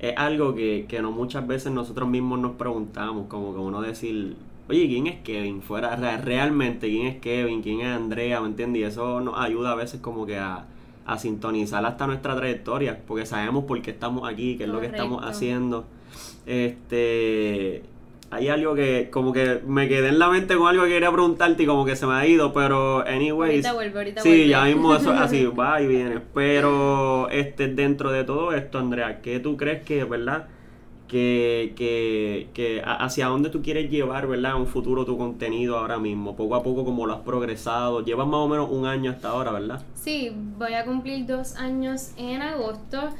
es 0.00 0.14
algo 0.16 0.54
que, 0.54 0.86
que 0.88 1.00
no 1.00 1.12
muchas 1.12 1.46
veces 1.46 1.70
nosotros 1.72 2.08
mismos 2.08 2.40
nos 2.40 2.52
preguntamos, 2.56 3.26
como 3.28 3.52
que 3.54 3.60
uno 3.60 3.82
decir, 3.82 4.34
oye, 4.68 4.86
¿quién 4.88 5.06
es 5.06 5.20
Kevin? 5.22 5.62
Fuera, 5.62 5.94
re- 5.94 6.18
realmente, 6.18 6.88
¿quién 6.88 7.06
es 7.06 7.16
Kevin? 7.20 7.62
¿Quién 7.62 7.80
es 7.82 7.94
Andrea? 7.94 8.40
¿Me 8.40 8.48
entiendes? 8.48 8.80
Y 8.80 8.84
eso 8.84 9.20
nos 9.20 9.38
ayuda 9.38 9.72
a 9.72 9.74
veces 9.76 10.00
como 10.00 10.26
que 10.26 10.38
a, 10.38 10.64
a 11.06 11.18
sintonizar 11.18 11.84
hasta 11.86 12.06
nuestra 12.08 12.34
trayectoria, 12.34 12.98
porque 13.06 13.26
sabemos 13.26 13.64
por 13.64 13.80
qué 13.82 13.90
estamos 13.92 14.28
aquí, 14.28 14.56
qué 14.56 14.64
es 14.64 14.70
lo 14.70 14.80
que 14.80 14.86
estamos 14.86 15.22
haciendo. 15.24 15.84
Este, 16.46 17.82
hay 18.30 18.48
algo 18.48 18.74
que 18.76 19.10
como 19.10 19.32
que 19.32 19.60
me 19.66 19.88
quedé 19.88 20.08
en 20.08 20.20
la 20.20 20.28
mente 20.28 20.56
con 20.56 20.68
algo 20.68 20.84
que 20.84 20.90
quería 20.90 21.10
preguntarte 21.10 21.64
y 21.64 21.66
como 21.66 21.84
que 21.84 21.96
se 21.96 22.06
me 22.06 22.14
ha 22.14 22.26
ido, 22.26 22.52
pero 22.52 23.00
anyways. 23.00 23.66
Ahorita 23.66 23.72
vuelve, 23.72 23.98
ahorita 23.98 24.22
sí, 24.22 24.28
vuelve. 24.28 24.48
ya 24.48 24.64
mismo 24.64 24.94
eso 24.94 25.12
es 25.12 25.20
así, 25.20 25.46
va 25.58 25.82
y 25.82 25.88
viene. 25.88 26.20
Pero 26.32 27.28
este 27.30 27.66
dentro 27.68 28.12
de 28.12 28.22
todo 28.22 28.52
esto, 28.52 28.78
Andrea, 28.78 29.20
¿qué 29.20 29.40
tú 29.40 29.56
crees 29.56 29.84
que, 29.84 30.04
verdad? 30.04 30.46
Que, 31.08 31.72
que, 31.74 32.50
que 32.54 32.82
hacia 32.84 33.26
dónde 33.26 33.50
tú 33.50 33.62
quieres 33.62 33.90
llevar, 33.90 34.28
¿verdad? 34.28 34.54
Un 34.54 34.68
futuro 34.68 35.04
tu 35.04 35.18
contenido 35.18 35.76
ahora 35.76 35.98
mismo, 35.98 36.36
poco 36.36 36.54
a 36.54 36.62
poco 36.62 36.84
como 36.84 37.06
lo 37.06 37.14
has 37.14 37.20
progresado. 37.22 38.04
Llevas 38.04 38.28
más 38.28 38.38
o 38.38 38.48
menos 38.48 38.70
un 38.70 38.86
año 38.86 39.10
hasta 39.10 39.30
ahora, 39.30 39.50
¿verdad? 39.50 39.82
Sí, 39.94 40.30
voy 40.56 40.74
a 40.74 40.84
cumplir 40.84 41.26
dos 41.26 41.56
años 41.56 42.12
en 42.16 42.42
agosto. 42.42 43.10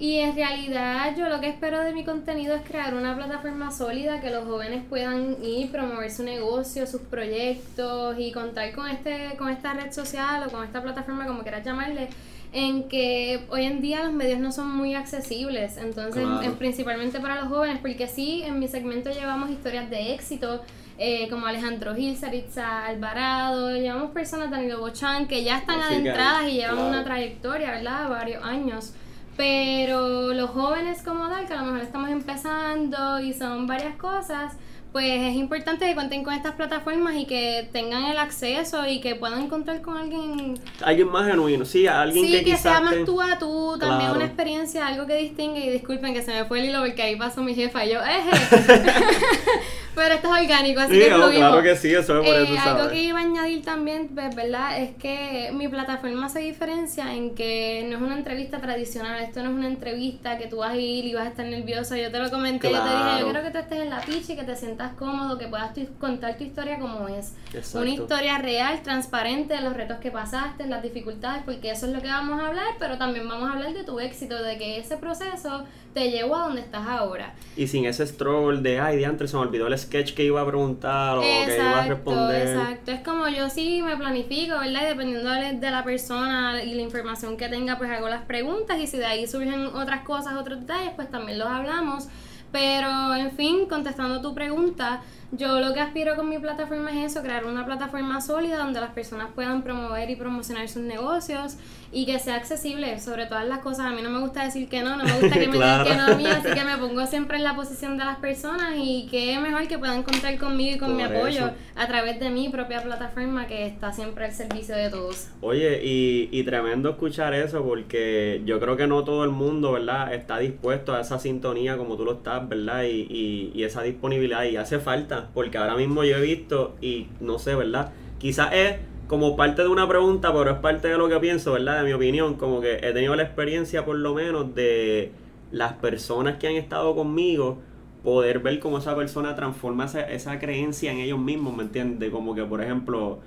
Y 0.00 0.16
en 0.20 0.34
realidad 0.34 1.14
yo 1.14 1.28
lo 1.28 1.40
que 1.40 1.48
espero 1.48 1.80
de 1.80 1.92
mi 1.92 2.04
contenido 2.04 2.54
es 2.54 2.62
crear 2.62 2.94
una 2.94 3.14
plataforma 3.14 3.70
sólida 3.70 4.22
que 4.22 4.30
los 4.30 4.44
jóvenes 4.46 4.82
puedan 4.88 5.36
ir, 5.44 5.70
promover 5.70 6.10
su 6.10 6.22
negocio, 6.22 6.86
sus 6.86 7.02
proyectos 7.02 8.16
y 8.18 8.32
contar 8.32 8.72
con 8.72 8.88
este, 8.88 9.36
con 9.36 9.50
esta 9.50 9.74
red 9.74 9.92
social 9.92 10.42
o 10.46 10.50
con 10.50 10.64
esta 10.64 10.80
plataforma, 10.82 11.26
como 11.26 11.42
quieras 11.42 11.64
llamarle, 11.66 12.08
en 12.54 12.88
que 12.88 13.44
hoy 13.50 13.64
en 13.66 13.82
día 13.82 14.02
los 14.02 14.14
medios 14.14 14.38
no 14.40 14.52
son 14.52 14.74
muy 14.74 14.94
accesibles. 14.94 15.76
Entonces, 15.76 16.22
Claro. 16.24 16.42
en- 16.44 16.54
principalmente 16.56 17.20
para 17.20 17.34
los 17.38 17.48
jóvenes, 17.48 17.78
porque 17.82 18.08
sí, 18.08 18.42
en 18.42 18.58
mi 18.58 18.68
segmento 18.68 19.10
llevamos 19.10 19.50
historias 19.50 19.90
de 19.90 20.14
éxito 20.14 20.62
eh, 21.02 21.28
como 21.28 21.46
Alejandro 21.46 21.94
Gil, 21.94 22.16
Saritza 22.16 22.86
Alvarado, 22.86 23.74
llevamos 23.76 24.12
personas, 24.12 24.50
Danilo 24.50 24.80
Bochán, 24.80 25.28
que 25.28 25.44
ya 25.44 25.58
están 25.58 25.80
adentradas 25.82 26.48
y 26.48 26.52
llevan 26.54 26.78
una 26.78 27.04
trayectoria, 27.04 27.70
¿verdad? 27.72 28.08
Varios 28.08 28.42
años. 28.44 28.94
Pero 29.40 30.34
los 30.34 30.50
jóvenes 30.50 31.00
como 31.02 31.26
tal, 31.30 31.46
que 31.46 31.54
a 31.54 31.62
lo 31.62 31.64
mejor 31.64 31.80
estamos 31.80 32.10
empezando 32.10 33.20
y 33.20 33.32
son 33.32 33.66
varias 33.66 33.96
cosas, 33.96 34.52
pues 34.92 35.06
es 35.06 35.34
importante 35.34 35.86
que 35.86 35.94
cuenten 35.94 36.22
con 36.22 36.34
estas 36.34 36.56
plataformas 36.56 37.14
y 37.16 37.24
que 37.24 37.66
tengan 37.72 38.04
el 38.04 38.18
acceso 38.18 38.86
y 38.86 39.00
que 39.00 39.14
puedan 39.14 39.40
encontrar 39.40 39.80
con 39.80 39.96
alguien. 39.96 40.60
Alguien 40.82 41.08
más 41.08 41.26
genuino 41.26 41.64
sí 41.64 41.86
alguien 41.86 42.26
sí, 42.26 42.32
que, 42.32 42.44
que 42.44 42.58
sea 42.58 42.82
más 42.82 42.96
tú 43.06 43.22
a 43.22 43.38
tú 43.38 43.78
también 43.80 44.10
una 44.10 44.26
experiencia 44.26 44.86
algo 44.86 45.06
que 45.06 45.14
distingue 45.14 45.64
y 45.64 45.70
disculpen 45.70 46.12
que 46.12 46.20
se 46.20 46.34
me 46.34 46.44
fue 46.44 46.60
el 46.60 46.66
hilo 46.66 46.80
porque 46.80 47.00
ahí 47.00 47.16
pasó 47.16 47.40
mi 47.42 47.54
jefa 47.54 47.86
y 47.86 47.94
yo 47.94 48.00
pero 49.94 50.14
esto 50.14 50.34
es 50.34 50.42
orgánico 50.42 50.80
así 50.80 50.98
que 50.98 51.10
no, 51.10 51.30
claro 51.30 51.62
que 51.62 51.76
sí 51.76 51.92
eso 51.92 52.20
es 52.20 52.26
por 52.26 52.40
eso 52.40 52.54
eh, 52.54 52.58
algo 52.58 52.88
que 52.90 53.02
iba 53.02 53.18
a 53.18 53.22
añadir 53.22 53.62
también 53.62 54.08
pues, 54.08 54.34
verdad 54.34 54.80
es 54.80 54.96
que 54.96 55.50
mi 55.52 55.68
plataforma 55.68 56.28
se 56.28 56.40
diferencia 56.40 57.14
en 57.14 57.34
que 57.34 57.86
no 57.88 57.96
es 57.96 58.02
una 58.02 58.16
entrevista 58.16 58.60
tradicional 58.60 59.22
esto 59.22 59.42
no 59.42 59.50
es 59.50 59.56
una 59.56 59.68
entrevista 59.68 60.38
que 60.38 60.46
tú 60.46 60.58
vas 60.58 60.72
a 60.72 60.76
ir 60.76 61.04
y 61.04 61.14
vas 61.14 61.26
a 61.26 61.28
estar 61.30 61.46
nervioso. 61.46 61.96
Yo 61.96 62.10
te 62.10 62.18
lo 62.18 62.30
comenté 62.30 62.70
yo 62.70 62.82
te 62.82 62.88
dije 62.88 63.20
yo 63.20 63.24
quiero 63.24 63.42
que 63.42 63.50
tú 63.50 63.58
estés 63.58 63.80
en 63.80 63.90
la 63.90 64.00
picha 64.00 64.32
y 64.32 64.36
que 64.36 64.44
te 64.44 64.56
sientas 64.56 64.92
cómodo, 64.94 65.38
que 65.38 65.46
puedas 65.46 65.70
contar 65.98 66.36
tu 66.36 66.44
historia 66.44 66.78
como 66.78 67.08
es. 67.08 67.34
Una 67.74 67.90
historia 67.90 68.38
real, 68.38 68.82
transparente 68.82 69.54
de 69.54 69.60
los 69.60 69.74
retos 69.74 69.98
que 69.98 70.10
pasaste, 70.10 70.66
las 70.66 70.82
dificultades, 70.82 71.42
porque 71.44 71.70
eso 71.70 71.86
es 71.86 71.92
lo 71.92 72.00
que 72.00 72.08
vamos 72.08 72.40
a 72.40 72.48
hablar, 72.48 72.74
pero 72.78 72.98
también 72.98 73.28
vamos 73.28 73.48
a 73.48 73.52
hablar 73.54 73.72
de 73.72 73.84
tu 73.84 74.00
éxito, 74.00 74.42
de 74.42 74.58
que 74.58 74.78
ese 74.78 74.96
proceso 74.96 75.64
te 75.94 76.10
llevó 76.10 76.36
a 76.36 76.44
donde 76.44 76.60
estás 76.60 76.86
ahora. 76.86 77.34
Y 77.56 77.66
sin 77.66 77.84
ese 77.84 78.06
stroll 78.06 78.62
de, 78.62 78.80
ay, 78.80 78.96
diantre, 78.96 79.26
se 79.26 79.36
me 79.36 79.42
olvidó 79.42 79.66
el 79.66 79.72
sketch 79.90 80.14
que 80.14 80.24
iba 80.24 80.40
a 80.40 80.46
preguntar 80.46 81.18
o 81.18 81.20
que 81.20 81.56
iba 81.56 81.82
a 81.82 81.86
responder. 81.86 82.48
Exacto, 82.48 82.92
es 82.92 83.00
como 83.00 83.28
yo 83.28 83.50
sí 83.50 83.82
me 83.82 83.96
planifico, 83.96 84.58
¿verdad? 84.58 84.82
Y 84.82 84.86
dependiendo 84.86 85.30
de 85.30 85.70
la 85.70 85.82
persona 85.84 86.62
y 86.62 86.74
la 86.74 86.82
información 86.82 87.36
que 87.36 87.48
tenga, 87.48 87.76
pues 87.76 87.90
hago 87.90 88.08
las 88.08 88.22
preguntas 88.22 88.78
y 88.78 88.86
si 88.86 88.96
de 88.98 89.06
ahí 89.06 89.26
surgen 89.26 89.66
otras 89.66 90.02
cosas, 90.02 90.34
otros 90.34 90.60
detalles, 90.60 90.92
pues 90.94 91.10
también 91.10 91.38
los 91.38 91.48
hablamos. 91.48 92.08
Pero, 92.52 93.14
en 93.14 93.30
fin, 93.32 93.66
contestando 93.68 94.20
tu 94.20 94.34
pregunta, 94.34 95.02
yo 95.32 95.60
lo 95.60 95.72
que 95.72 95.80
aspiro 95.80 96.16
con 96.16 96.28
mi 96.28 96.38
plataforma 96.38 96.90
es 96.90 97.12
eso, 97.12 97.22
crear 97.22 97.44
una 97.44 97.64
plataforma 97.64 98.20
sólida 98.20 98.58
donde 98.58 98.80
las 98.80 98.90
personas 98.90 99.28
puedan 99.34 99.62
promover 99.62 100.10
y 100.10 100.16
promocionar 100.16 100.68
sus 100.68 100.82
negocios 100.82 101.56
y 101.92 102.04
que 102.04 102.18
sea 102.18 102.36
accesible 102.36 102.98
sobre 102.98 103.26
todas 103.26 103.46
las 103.46 103.60
cosas. 103.60 103.86
A 103.86 103.90
mí 103.90 104.02
no 104.02 104.10
me 104.10 104.18
gusta 104.18 104.44
decir 104.44 104.68
que 104.68 104.82
no, 104.82 104.96
no 104.96 105.04
me 105.04 105.12
gusta 105.12 105.38
que 105.38 105.46
me 105.48 105.54
digan 105.54 105.84
que 105.84 105.94
no 105.94 106.02
a 106.06 106.14
mí, 106.16 106.26
así 106.26 106.48
que 106.52 106.64
me 106.64 106.76
pongo 106.78 107.06
siempre 107.06 107.36
en 107.36 107.44
la 107.44 107.54
posición 107.54 107.96
de 107.96 108.04
las 108.04 108.18
personas 108.18 108.74
y 108.76 109.06
que 109.08 109.34
es 109.34 109.40
mejor 109.40 109.68
que 109.68 109.78
puedan 109.78 110.02
contar 110.02 110.36
conmigo 110.38 110.76
y 110.76 110.78
con 110.78 110.96
mi 110.96 111.02
apoyo 111.02 111.50
a 111.76 111.86
través 111.86 112.18
de 112.18 112.30
mi 112.30 112.48
propia 112.48 112.82
plataforma 112.82 113.46
que 113.46 113.66
está 113.66 113.92
siempre 113.92 114.24
al 114.24 114.32
servicio 114.32 114.74
de 114.74 114.90
todos. 114.90 115.28
Oye, 115.42 115.80
y, 115.84 116.28
y 116.32 116.42
tremendo 116.42 116.90
escuchar 116.90 117.34
eso 117.34 117.64
porque 117.64 118.42
yo 118.44 118.58
creo 118.58 118.76
que 118.76 118.88
no 118.88 119.04
todo 119.04 119.22
el 119.24 119.30
mundo, 119.30 119.72
¿verdad? 119.72 120.12
Está 120.12 120.38
dispuesto 120.38 120.94
a 120.94 121.00
esa 121.00 121.20
sintonía 121.20 121.76
como 121.76 121.96
tú 121.96 122.04
lo 122.04 122.14
estás, 122.14 122.48
¿verdad? 122.48 122.82
Y, 122.82 123.06
y, 123.08 123.52
y 123.54 123.64
esa 123.64 123.82
disponibilidad 123.82 124.44
y 124.44 124.56
hace 124.56 124.80
falta 124.80 125.19
porque 125.34 125.58
ahora 125.58 125.76
mismo 125.76 126.04
yo 126.04 126.16
he 126.16 126.20
visto 126.20 126.76
y 126.80 127.08
no 127.20 127.38
sé, 127.38 127.54
¿verdad? 127.54 127.92
Quizás 128.18 128.52
es 128.52 128.76
como 129.06 129.36
parte 129.36 129.62
de 129.62 129.68
una 129.68 129.88
pregunta, 129.88 130.32
pero 130.32 130.52
es 130.52 130.58
parte 130.58 130.88
de 130.88 130.96
lo 130.96 131.08
que 131.08 131.18
pienso, 131.18 131.52
¿verdad? 131.52 131.78
De 131.78 131.84
mi 131.84 131.92
opinión, 131.92 132.34
como 132.34 132.60
que 132.60 132.76
he 132.76 132.92
tenido 132.92 133.16
la 133.16 133.24
experiencia 133.24 133.84
por 133.84 133.96
lo 133.96 134.14
menos 134.14 134.54
de 134.54 135.12
las 135.50 135.72
personas 135.74 136.36
que 136.36 136.46
han 136.46 136.54
estado 136.54 136.94
conmigo, 136.94 137.58
poder 138.04 138.38
ver 138.38 138.60
cómo 138.60 138.78
esa 138.78 138.94
persona 138.94 139.34
transforma 139.34 139.86
esa, 139.86 140.02
esa 140.02 140.38
creencia 140.38 140.92
en 140.92 140.98
ellos 140.98 141.18
mismos, 141.18 141.56
¿me 141.56 141.64
entiendes? 141.64 142.10
Como 142.10 142.34
que, 142.34 142.44
por 142.44 142.62
ejemplo, 142.62 143.18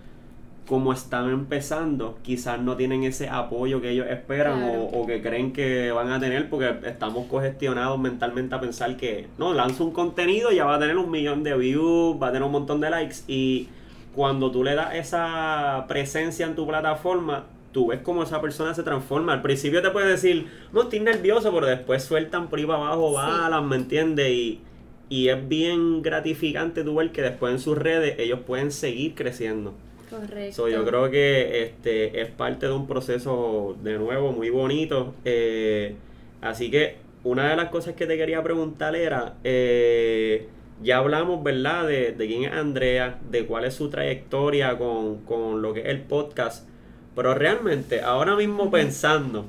como 0.67 0.93
están 0.93 1.29
empezando, 1.29 2.17
quizás 2.21 2.59
no 2.59 2.77
tienen 2.77 3.03
ese 3.03 3.27
apoyo 3.27 3.81
que 3.81 3.89
ellos 3.89 4.07
esperan 4.09 4.87
o, 4.93 5.05
que 5.05 5.21
creen 5.21 5.51
que 5.51 5.91
van 5.91 6.11
a 6.11 6.19
tener 6.19 6.49
porque 6.49 6.73
estamos 6.85 7.27
congestionados 7.27 7.99
mentalmente 7.99 8.55
a 8.55 8.61
pensar 8.61 8.95
que, 8.95 9.27
no, 9.37 9.53
lanza 9.53 9.83
un 9.83 9.91
contenido 9.91 10.51
y 10.51 10.55
ya 10.55 10.65
va 10.65 10.75
a 10.75 10.79
tener 10.79 10.97
un 10.97 11.11
millón 11.11 11.43
de 11.43 11.57
views, 11.57 12.21
va 12.21 12.27
a 12.27 12.31
tener 12.31 12.45
un 12.45 12.53
montón 12.53 12.79
de 12.79 12.89
likes 12.89 13.17
y 13.27 13.67
cuando 14.15 14.51
tú 14.51 14.63
le 14.63 14.75
das 14.75 14.95
esa 14.95 15.85
presencia 15.87 16.45
en 16.45 16.55
tu 16.55 16.65
plataforma, 16.65 17.45
tú 17.73 17.87
ves 17.87 17.99
cómo 18.01 18.23
esa 18.23 18.39
persona 18.39 18.73
se 18.73 18.83
transforma. 18.83 19.33
Al 19.33 19.41
principio 19.41 19.81
te 19.81 19.89
puede 19.89 20.07
decir, 20.07 20.47
no, 20.71 20.83
estoy 20.83 21.01
nervioso, 21.01 21.51
pero 21.53 21.65
después 21.65 22.03
sueltan 22.03 22.47
por 22.47 22.59
ahí 22.59 22.65
para 22.65 22.79
abajo 22.79 23.11
balas, 23.11 23.63
¿me 23.63 23.75
entiendes? 23.75 24.29
Y, 24.29 24.61
y 25.09 25.27
es 25.27 25.47
bien 25.47 26.01
gratificante 26.01 26.83
tú 26.83 26.95
ver 26.95 27.11
que 27.11 27.21
después 27.21 27.51
en 27.51 27.59
sus 27.59 27.77
redes 27.77 28.15
ellos 28.19 28.39
pueden 28.45 28.71
seguir 28.71 29.15
creciendo. 29.15 29.73
Correcto. 30.19 30.67
yo 30.67 30.85
creo 30.85 31.09
que 31.09 31.63
este 31.63 32.21
es 32.21 32.29
parte 32.29 32.67
de 32.67 32.73
un 32.73 32.87
proceso 32.87 33.75
de 33.81 33.97
nuevo 33.97 34.31
muy 34.31 34.49
bonito. 34.49 35.13
Eh, 35.25 35.95
así 36.41 36.69
que 36.69 36.97
una 37.23 37.49
de 37.49 37.55
las 37.55 37.69
cosas 37.69 37.95
que 37.95 38.05
te 38.05 38.17
quería 38.17 38.43
preguntar 38.43 38.95
era, 38.95 39.35
eh, 39.43 40.47
ya 40.83 40.97
hablamos, 40.97 41.43
¿verdad? 41.43 41.87
De, 41.87 42.11
de, 42.11 42.27
quién 42.27 42.43
es 42.43 42.51
Andrea, 42.51 43.19
de 43.29 43.45
cuál 43.45 43.65
es 43.65 43.73
su 43.73 43.89
trayectoria 43.89 44.77
con, 44.77 45.19
con 45.19 45.61
lo 45.61 45.73
que 45.73 45.81
es 45.81 45.87
el 45.87 46.01
podcast. 46.01 46.67
Pero 47.15 47.33
realmente, 47.33 48.01
ahora 48.01 48.35
mismo 48.35 48.71
pensando, 48.71 49.45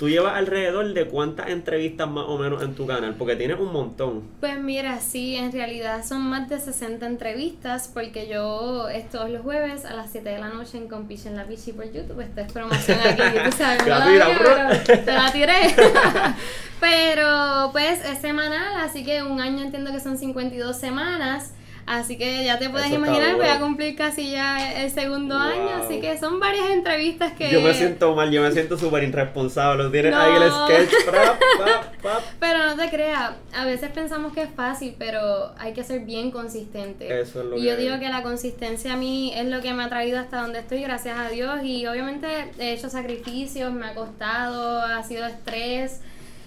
¿Tú 0.00 0.08
llevas 0.08 0.34
alrededor 0.34 0.94
de 0.94 1.06
cuántas 1.08 1.50
entrevistas 1.50 2.08
más 2.08 2.24
o 2.26 2.38
menos 2.38 2.62
en 2.62 2.74
tu 2.74 2.86
canal? 2.86 3.16
Porque 3.16 3.36
tienes 3.36 3.60
un 3.60 3.70
montón. 3.70 4.22
Pues 4.40 4.58
mira, 4.58 4.98
sí, 4.98 5.36
en 5.36 5.52
realidad 5.52 6.06
son 6.06 6.22
más 6.22 6.48
de 6.48 6.58
60 6.58 7.06
entrevistas 7.06 7.90
porque 7.92 8.26
yo 8.26 8.88
es 8.88 9.10
todos 9.10 9.28
los 9.28 9.42
jueves 9.42 9.84
a 9.84 9.92
las 9.92 10.10
7 10.10 10.26
de 10.26 10.38
la 10.38 10.48
noche 10.48 10.78
en 10.78 10.88
Compiche 10.88 11.28
en 11.28 11.36
la 11.36 11.44
Pichi 11.44 11.72
por 11.72 11.92
YouTube. 11.92 12.18
Esta 12.22 12.40
es 12.40 12.50
promoción 12.50 12.98
aquí, 12.98 13.22
tú 13.44 13.52
sabes. 13.54 13.86
no 13.86 15.04
te 15.04 15.12
la 15.12 15.32
tiré. 15.32 15.76
pero 16.80 17.68
pues 17.72 18.02
es 18.02 18.20
semanal, 18.20 18.80
así 18.80 19.04
que 19.04 19.22
un 19.22 19.38
año 19.38 19.60
entiendo 19.60 19.92
que 19.92 20.00
son 20.00 20.16
52 20.16 20.78
semanas. 20.78 21.52
Así 21.90 22.16
que 22.16 22.44
ya 22.44 22.56
te 22.56 22.70
puedes 22.70 22.92
imaginar, 22.92 23.34
voy 23.34 23.48
a 23.48 23.58
cumplir 23.58 23.96
casi 23.96 24.30
ya 24.30 24.80
el 24.80 24.92
segundo 24.92 25.36
año, 25.36 25.70
así 25.82 26.00
que 26.00 26.16
son 26.16 26.38
varias 26.38 26.70
entrevistas 26.70 27.32
que... 27.32 27.50
Yo 27.50 27.60
me 27.60 27.74
siento 27.74 28.14
mal, 28.14 28.30
yo 28.30 28.42
me 28.42 28.52
siento 28.52 28.78
súper 28.78 29.02
irresponsable, 29.02 29.90
tienes 29.90 30.14
ahí 30.14 30.40
el 30.40 30.52
sketch, 30.52 30.94
Pero 32.38 32.66
no 32.66 32.76
te 32.76 32.90
creas, 32.90 33.32
a 33.52 33.64
veces 33.64 33.90
pensamos 33.90 34.32
que 34.32 34.42
es 34.42 34.50
fácil, 34.50 34.94
pero 35.00 35.52
hay 35.58 35.72
que 35.72 35.82
ser 35.82 36.02
bien 36.02 36.30
consistente. 36.30 37.06
Eso 37.20 37.40
es 37.40 37.46
lo 37.46 37.58
y 37.58 37.64
yo 37.64 37.76
digo 37.76 37.98
que 37.98 38.08
la 38.08 38.22
consistencia 38.22 38.92
a 38.92 38.96
mí 38.96 39.32
es 39.34 39.46
lo 39.46 39.60
que 39.60 39.74
me 39.74 39.82
ha 39.82 39.88
traído 39.88 40.20
hasta 40.20 40.42
donde 40.42 40.60
estoy, 40.60 40.82
gracias 40.82 41.18
a 41.18 41.28
Dios, 41.28 41.58
y 41.64 41.88
obviamente 41.88 42.28
he 42.60 42.72
hecho 42.72 42.88
sacrificios, 42.88 43.72
me 43.72 43.86
ha 43.86 43.94
costado, 43.96 44.80
ha 44.80 45.02
sido 45.02 45.26
estrés, 45.26 46.02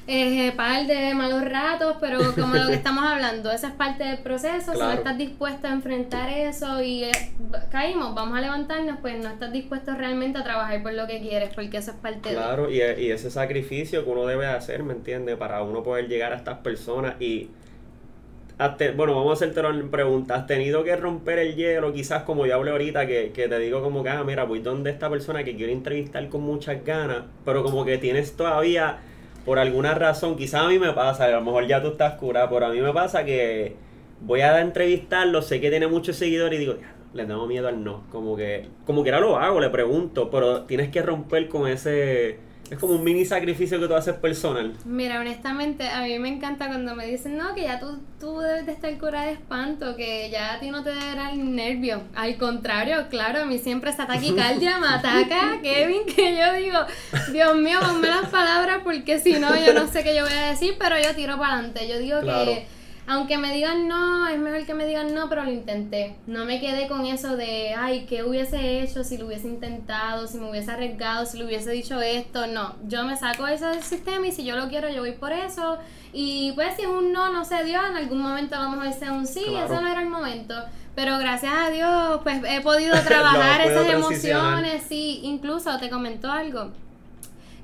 eh, 0.05 0.51
par 0.57 0.85
de 0.85 1.13
malos 1.13 1.45
ratos, 1.45 1.95
pero 2.01 2.19
como 2.35 2.55
lo 2.55 2.67
que 2.67 2.73
estamos 2.83 3.05
hablando, 3.05 3.51
esa 3.51 3.69
es 3.69 3.73
parte 3.73 4.03
del 4.03 4.17
proceso, 4.17 4.73
si 4.73 4.79
no 4.79 4.91
estás 4.91 5.17
dispuesto 5.17 5.67
a 5.67 5.71
enfrentar 5.71 6.29
eso 6.29 6.81
y 6.81 7.05
eh, 7.05 7.11
caímos, 7.71 8.13
vamos 8.13 8.37
a 8.37 8.41
levantarnos, 8.41 8.97
pues 9.01 9.17
no 9.23 9.29
estás 9.29 9.53
dispuesto 9.53 9.93
realmente 9.95 10.39
a 10.39 10.43
trabajar 10.43 10.83
por 10.83 10.93
lo 10.93 11.07
que 11.07 11.21
quieres, 11.21 11.51
porque 11.55 11.77
eso 11.77 11.91
es 11.91 11.97
parte 11.97 12.29
de... 12.29 12.35
Claro, 12.35 12.69
y, 12.69 12.77
y 12.81 13.11
ese 13.11 13.31
sacrificio 13.31 14.03
que 14.03 14.09
uno 14.09 14.25
debe 14.25 14.45
hacer, 14.45 14.83
¿me 14.83 14.93
entiendes? 14.93 15.37
Para 15.37 15.61
uno 15.61 15.83
poder 15.83 16.09
llegar 16.09 16.33
a 16.33 16.35
estas 16.35 16.57
personas 16.57 17.15
y... 17.21 17.49
bueno, 18.97 19.15
vamos 19.15 19.29
a 19.29 19.33
hacerte 19.45 19.61
una 19.61 19.89
pregunta. 19.89 20.35
¿Has 20.35 20.47
tenido 20.47 20.83
que 20.83 20.97
romper 20.97 21.39
el 21.39 21.55
hielo? 21.55 21.93
Quizás 21.93 22.23
como 22.23 22.45
yo 22.45 22.55
hablé 22.55 22.71
ahorita, 22.71 23.07
que, 23.07 23.31
que 23.33 23.47
te 23.47 23.57
digo 23.59 23.81
como 23.81 24.03
que, 24.03 24.09
ah, 24.09 24.23
mira, 24.25 24.43
voy 24.43 24.59
donde 24.59 24.89
esta 24.89 25.09
persona 25.09 25.45
que 25.45 25.55
quiero 25.55 25.71
entrevistar 25.71 26.27
con 26.27 26.41
muchas 26.41 26.83
ganas, 26.83 27.23
pero 27.45 27.63
como 27.63 27.85
que 27.85 27.97
tienes 27.97 28.35
todavía 28.35 28.99
por 29.45 29.59
alguna 29.59 29.93
razón, 29.93 30.35
quizás 30.35 30.61
a 30.61 30.67
mí 30.67 30.79
me 30.79 30.93
pasa, 30.93 31.25
a 31.25 31.29
lo 31.29 31.41
mejor 31.41 31.67
ya 31.67 31.81
tú 31.81 31.89
estás 31.89 32.15
curado, 32.15 32.49
pero 32.49 32.67
a 32.67 32.69
mí 32.69 32.81
me 32.81 32.93
pasa 32.93 33.25
que 33.25 33.75
voy 34.21 34.41
a 34.41 34.59
entrevistarlo, 34.61 35.41
sé 35.41 35.59
que 35.59 35.69
tiene 35.69 35.87
muchos 35.87 36.15
seguidores 36.15 36.57
y 36.57 36.61
digo, 36.61 36.75
le 37.13 37.25
tengo 37.25 37.45
miedo 37.45 37.67
al 37.67 37.83
no, 37.83 38.03
como 38.11 38.35
que, 38.35 38.67
como 38.85 39.03
que 39.03 39.09
era 39.09 39.19
lo 39.19 39.37
hago, 39.37 39.59
le 39.59 39.69
pregunto, 39.69 40.29
pero 40.29 40.63
tienes 40.63 40.89
que 40.89 41.01
romper 41.01 41.49
con 41.49 41.67
ese 41.67 42.37
es 42.73 42.79
como 42.79 42.93
un 42.93 43.03
mini 43.03 43.23
sacrificio 43.23 43.79
que 43.79 43.87
tú 43.87 43.95
haces 43.95 44.15
personal. 44.15 44.73
Mira, 44.85 45.19
honestamente, 45.19 45.87
a 45.87 46.01
mí 46.01 46.17
me 46.17 46.29
encanta 46.29 46.67
cuando 46.67 46.95
me 46.95 47.05
dicen, 47.05 47.37
no, 47.37 47.53
que 47.53 47.63
ya 47.63 47.79
tú, 47.79 47.99
tú 48.19 48.39
debes 48.39 48.65
de 48.65 48.71
estar 48.71 48.97
curada 48.97 49.27
de 49.27 49.33
espanto, 49.33 49.95
que 49.95 50.29
ya 50.31 50.55
a 50.55 50.59
ti 50.59 50.71
no 50.71 50.83
te 50.83 50.89
dará 50.89 51.31
el 51.31 51.55
nervio. 51.55 52.01
Al 52.15 52.35
contrario, 52.37 53.07
claro, 53.09 53.41
a 53.41 53.45
mí 53.45 53.59
siempre 53.59 53.91
esa 53.91 54.07
taquicardia 54.07 54.79
me 54.79 54.87
ataca, 54.87 55.59
Kevin, 55.61 56.05
que 56.05 56.35
yo 56.35 56.53
digo, 56.53 56.79
Dios 57.31 57.55
mío, 57.57 57.79
ponme 57.79 58.07
las 58.07 58.29
palabras 58.29 58.79
porque 58.83 59.19
si 59.19 59.33
no, 59.33 59.55
yo 59.55 59.73
no 59.73 59.87
sé 59.87 60.03
qué 60.03 60.15
yo 60.15 60.23
voy 60.23 60.33
a 60.33 60.49
decir, 60.49 60.75
pero 60.79 60.95
yo 60.97 61.13
tiro 61.15 61.37
para 61.37 61.53
adelante. 61.53 61.87
Yo 61.87 61.99
digo 61.99 62.21
que 62.21 62.65
aunque 63.05 63.37
me 63.37 63.53
digan 63.53 63.87
no, 63.87 64.27
es 64.27 64.39
mejor 64.39 64.65
que 64.65 64.73
me 64.73 64.85
digan 64.85 65.13
no, 65.13 65.27
pero 65.29 65.43
lo 65.43 65.51
intenté. 65.51 66.15
No 66.25 66.45
me 66.45 66.59
quedé 66.59 66.87
con 66.87 67.05
eso 67.05 67.35
de, 67.35 67.73
ay, 67.73 68.05
¿qué 68.07 68.23
hubiese 68.23 68.81
hecho 68.81 69.03
si 69.03 69.17
lo 69.17 69.27
hubiese 69.27 69.47
intentado, 69.47 70.27
si 70.27 70.37
me 70.37 70.49
hubiese 70.49 70.71
arriesgado, 70.71 71.25
si 71.25 71.37
le 71.37 71.45
hubiese 71.45 71.71
dicho 71.71 72.01
esto? 72.01 72.47
No, 72.47 72.75
yo 72.87 73.03
me 73.03 73.17
saco 73.17 73.47
eso 73.47 73.67
del 73.67 73.83
sistema 73.83 74.27
y 74.27 74.31
si 74.31 74.45
yo 74.45 74.55
lo 74.55 74.69
quiero, 74.69 74.89
yo 74.89 75.01
voy 75.01 75.11
por 75.11 75.33
eso. 75.33 75.77
Y 76.13 76.53
pues 76.53 76.75
si 76.75 76.83
es 76.83 76.87
un 76.87 77.11
no, 77.11 77.31
no 77.31 77.43
se 77.43 77.63
dio, 77.63 77.85
en 77.85 77.97
algún 77.97 78.21
momento 78.21 78.55
a 78.55 78.63
lo 78.63 78.69
mejor 78.69 78.93
sea 78.93 79.11
un 79.11 79.27
sí, 79.27 79.43
ese 79.43 79.81
no 79.81 79.87
era 79.87 80.01
el 80.01 80.09
momento. 80.09 80.55
Pero 80.95 81.17
gracias 81.17 81.53
a 81.53 81.69
Dios, 81.69 82.21
pues 82.23 82.41
he 82.47 82.61
podido 82.61 82.95
trabajar 83.05 83.61
esas 83.61 83.87
emociones, 83.87 84.83
sí, 84.87 85.21
incluso 85.23 85.77
te 85.79 85.89
comentó 85.89 86.31
algo 86.31 86.71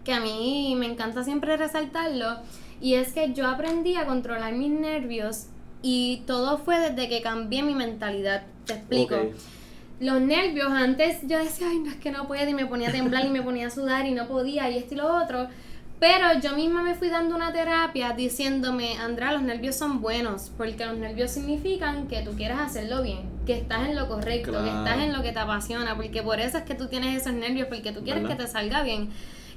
que 0.04 0.14
a 0.14 0.20
mí 0.20 0.76
me 0.78 0.88
encanta 0.88 1.24
siempre 1.24 1.56
resaltarlo, 1.56 2.38
y 2.82 2.96
es 2.96 3.14
que 3.14 3.34
yo 3.34 3.48
aprendí 3.48 3.96
a 3.96 4.06
controlar 4.06 4.54
mis 4.54 4.72
nervios 4.72 5.48
y 5.82 6.24
todo 6.26 6.58
fue 6.58 6.80
desde 6.80 7.10
que 7.10 7.22
cambié 7.22 7.64
mi 7.64 7.76
mentalidad. 7.76 8.44
Te 8.66 8.74
explico. 8.74 9.16
Los 10.00 10.22
nervios, 10.22 10.72
antes 10.72 11.20
yo 11.24 11.38
decía, 11.38 11.68
ay, 11.70 11.80
no 11.80 11.90
es 11.92 11.98
que 11.98 12.12
no 12.12 12.28
puedo, 12.28 12.50
y 12.50 12.54
me 12.54 12.66
ponía 12.66 12.90
a 12.90 12.92
temblar 12.92 13.26
y 13.26 13.30
me 13.30 13.42
ponía 13.42 13.68
a 13.68 13.70
sudar 13.70 14.06
y 14.06 14.12
no 14.12 14.28
podía, 14.28 14.70
y 14.70 14.78
esto 14.78 14.94
y 14.94 14.98
lo 14.98 15.14
otro. 15.14 15.48
Pero 16.00 16.40
yo 16.42 16.56
misma 16.56 16.82
me 16.82 16.96
fui 16.96 17.10
dando 17.10 17.36
una 17.36 17.52
terapia 17.52 18.14
diciéndome, 18.14 18.98
Andra, 18.98 19.34
los 19.34 19.42
nervios 19.42 19.76
son 19.76 20.00
buenos, 20.00 20.50
porque 20.58 20.86
los 20.86 20.98
nervios 20.98 21.32
significan 21.32 22.08
que 22.08 22.22
tú 22.22 22.32
quieras 22.38 22.62
hacerlo 22.62 23.04
bien, 23.04 23.30
que 23.46 23.58
estás 23.58 23.90
en 23.90 23.98
lo 23.98 24.08
correcto, 24.08 24.64
que 24.64 24.70
estás 24.70 25.00
en 25.00 25.12
lo 25.12 25.22
que 25.22 25.34
te 25.34 25.40
apasiona, 25.40 25.98
porque 25.98 26.24
por 26.24 26.40
eso 26.40 26.58
es 26.60 26.64
que 26.64 26.76
tú 26.76 26.88
tienes 26.88 27.22
esos 27.22 27.34
nervios, 27.34 27.68
porque 27.68 27.92
tú 27.92 28.02
quieres 28.06 28.26
que 28.26 28.36
te 28.36 28.48
salga 28.48 28.84
bien. 28.84 29.10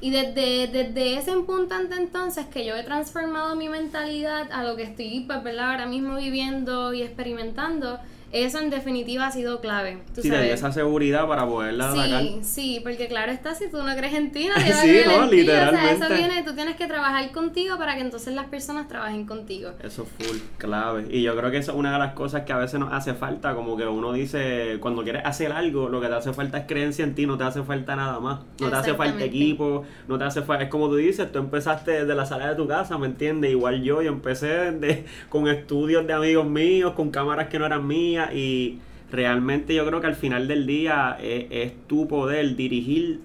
Y 0.02 0.10
desde, 0.10 0.66
desde 0.66 1.16
ese 1.16 1.30
punto 1.42 1.76
entonces 1.76 2.46
que 2.46 2.64
yo 2.66 2.74
he 2.74 2.82
transformado 2.82 3.54
mi 3.54 3.68
mentalidad 3.68 4.50
a 4.50 4.64
lo 4.64 4.74
que 4.74 4.82
estoy, 4.82 5.20
pues, 5.20 5.56
ahora 5.56 5.86
mismo 5.86 6.16
viviendo 6.16 6.92
y 6.92 7.02
experimentando, 7.02 8.00
eso 8.32 8.58
en 8.58 8.70
definitiva 8.70 9.26
ha 9.26 9.30
sido 9.30 9.60
clave. 9.60 9.98
¿tú 10.14 10.22
sí, 10.22 10.28
sabes? 10.28 10.52
esa 10.52 10.72
seguridad 10.72 11.26
para 11.28 11.46
poderla 11.46 11.92
sí, 11.92 12.38
Sí, 12.42 12.80
porque 12.82 13.06
claro 13.06 13.30
está, 13.30 13.54
si 13.54 13.68
tú 13.68 13.82
no 13.82 13.94
crees 13.94 14.14
en 14.14 14.32
ti, 14.32 14.48
va 14.56 14.60
a 14.60 14.82
sí, 14.82 15.00
no, 15.06 15.26
literalmente. 15.26 15.94
O 15.94 15.98
sea, 15.98 16.06
eso 16.06 16.14
viene, 16.14 16.42
tú 16.42 16.54
tienes 16.54 16.76
que 16.76 16.86
trabajar 16.86 17.30
contigo 17.32 17.76
para 17.76 17.94
que 17.94 18.00
entonces 18.00 18.34
las 18.34 18.46
personas 18.46 18.88
trabajen 18.88 19.26
contigo. 19.26 19.72
Eso 19.82 20.04
es 20.04 20.26
full, 20.26 20.38
clave. 20.56 21.06
Y 21.10 21.22
yo 21.22 21.36
creo 21.36 21.50
que 21.50 21.58
eso 21.58 21.72
es 21.72 21.78
una 21.78 21.92
de 21.92 21.98
las 21.98 22.14
cosas 22.14 22.42
que 22.42 22.52
a 22.52 22.56
veces 22.56 22.80
nos 22.80 22.92
hace 22.92 23.12
falta, 23.12 23.54
como 23.54 23.76
que 23.76 23.86
uno 23.86 24.12
dice, 24.14 24.78
cuando 24.80 25.02
quieres 25.02 25.24
hacer 25.26 25.52
algo, 25.52 25.90
lo 25.90 26.00
que 26.00 26.08
te 26.08 26.14
hace 26.14 26.32
falta 26.32 26.56
es 26.58 26.66
creencia 26.66 27.04
en 27.04 27.14
ti, 27.14 27.26
no 27.26 27.36
te 27.36 27.44
hace 27.44 27.62
falta 27.62 27.96
nada 27.96 28.18
más. 28.18 28.40
No 28.60 28.70
te 28.70 28.76
hace 28.76 28.94
falta 28.94 29.24
equipo, 29.24 29.84
no 30.08 30.18
te 30.18 30.24
hace 30.24 30.40
falta... 30.40 30.64
Es 30.64 30.70
como 30.70 30.88
tú 30.88 30.96
dices, 30.96 31.30
tú 31.30 31.38
empezaste 31.38 31.90
desde 31.90 32.14
la 32.14 32.24
sala 32.24 32.48
de 32.48 32.54
tu 32.54 32.66
casa, 32.66 32.96
¿me 32.96 33.06
entiendes? 33.06 33.50
Igual 33.50 33.82
yo, 33.82 34.00
yo 34.00 34.10
empecé 34.10 34.46
desde, 34.72 35.04
con 35.28 35.48
estudios 35.48 36.06
de 36.06 36.14
amigos 36.14 36.46
míos, 36.46 36.92
con 36.94 37.10
cámaras 37.10 37.48
que 37.48 37.58
no 37.58 37.66
eran 37.66 37.86
mías 37.86 38.21
y 38.32 38.78
realmente 39.10 39.74
yo 39.74 39.86
creo 39.86 40.00
que 40.00 40.06
al 40.06 40.14
final 40.14 40.48
del 40.48 40.66
día 40.66 41.16
es, 41.20 41.72
tu 41.86 42.08
poder 42.08 42.56
dirigir 42.56 43.20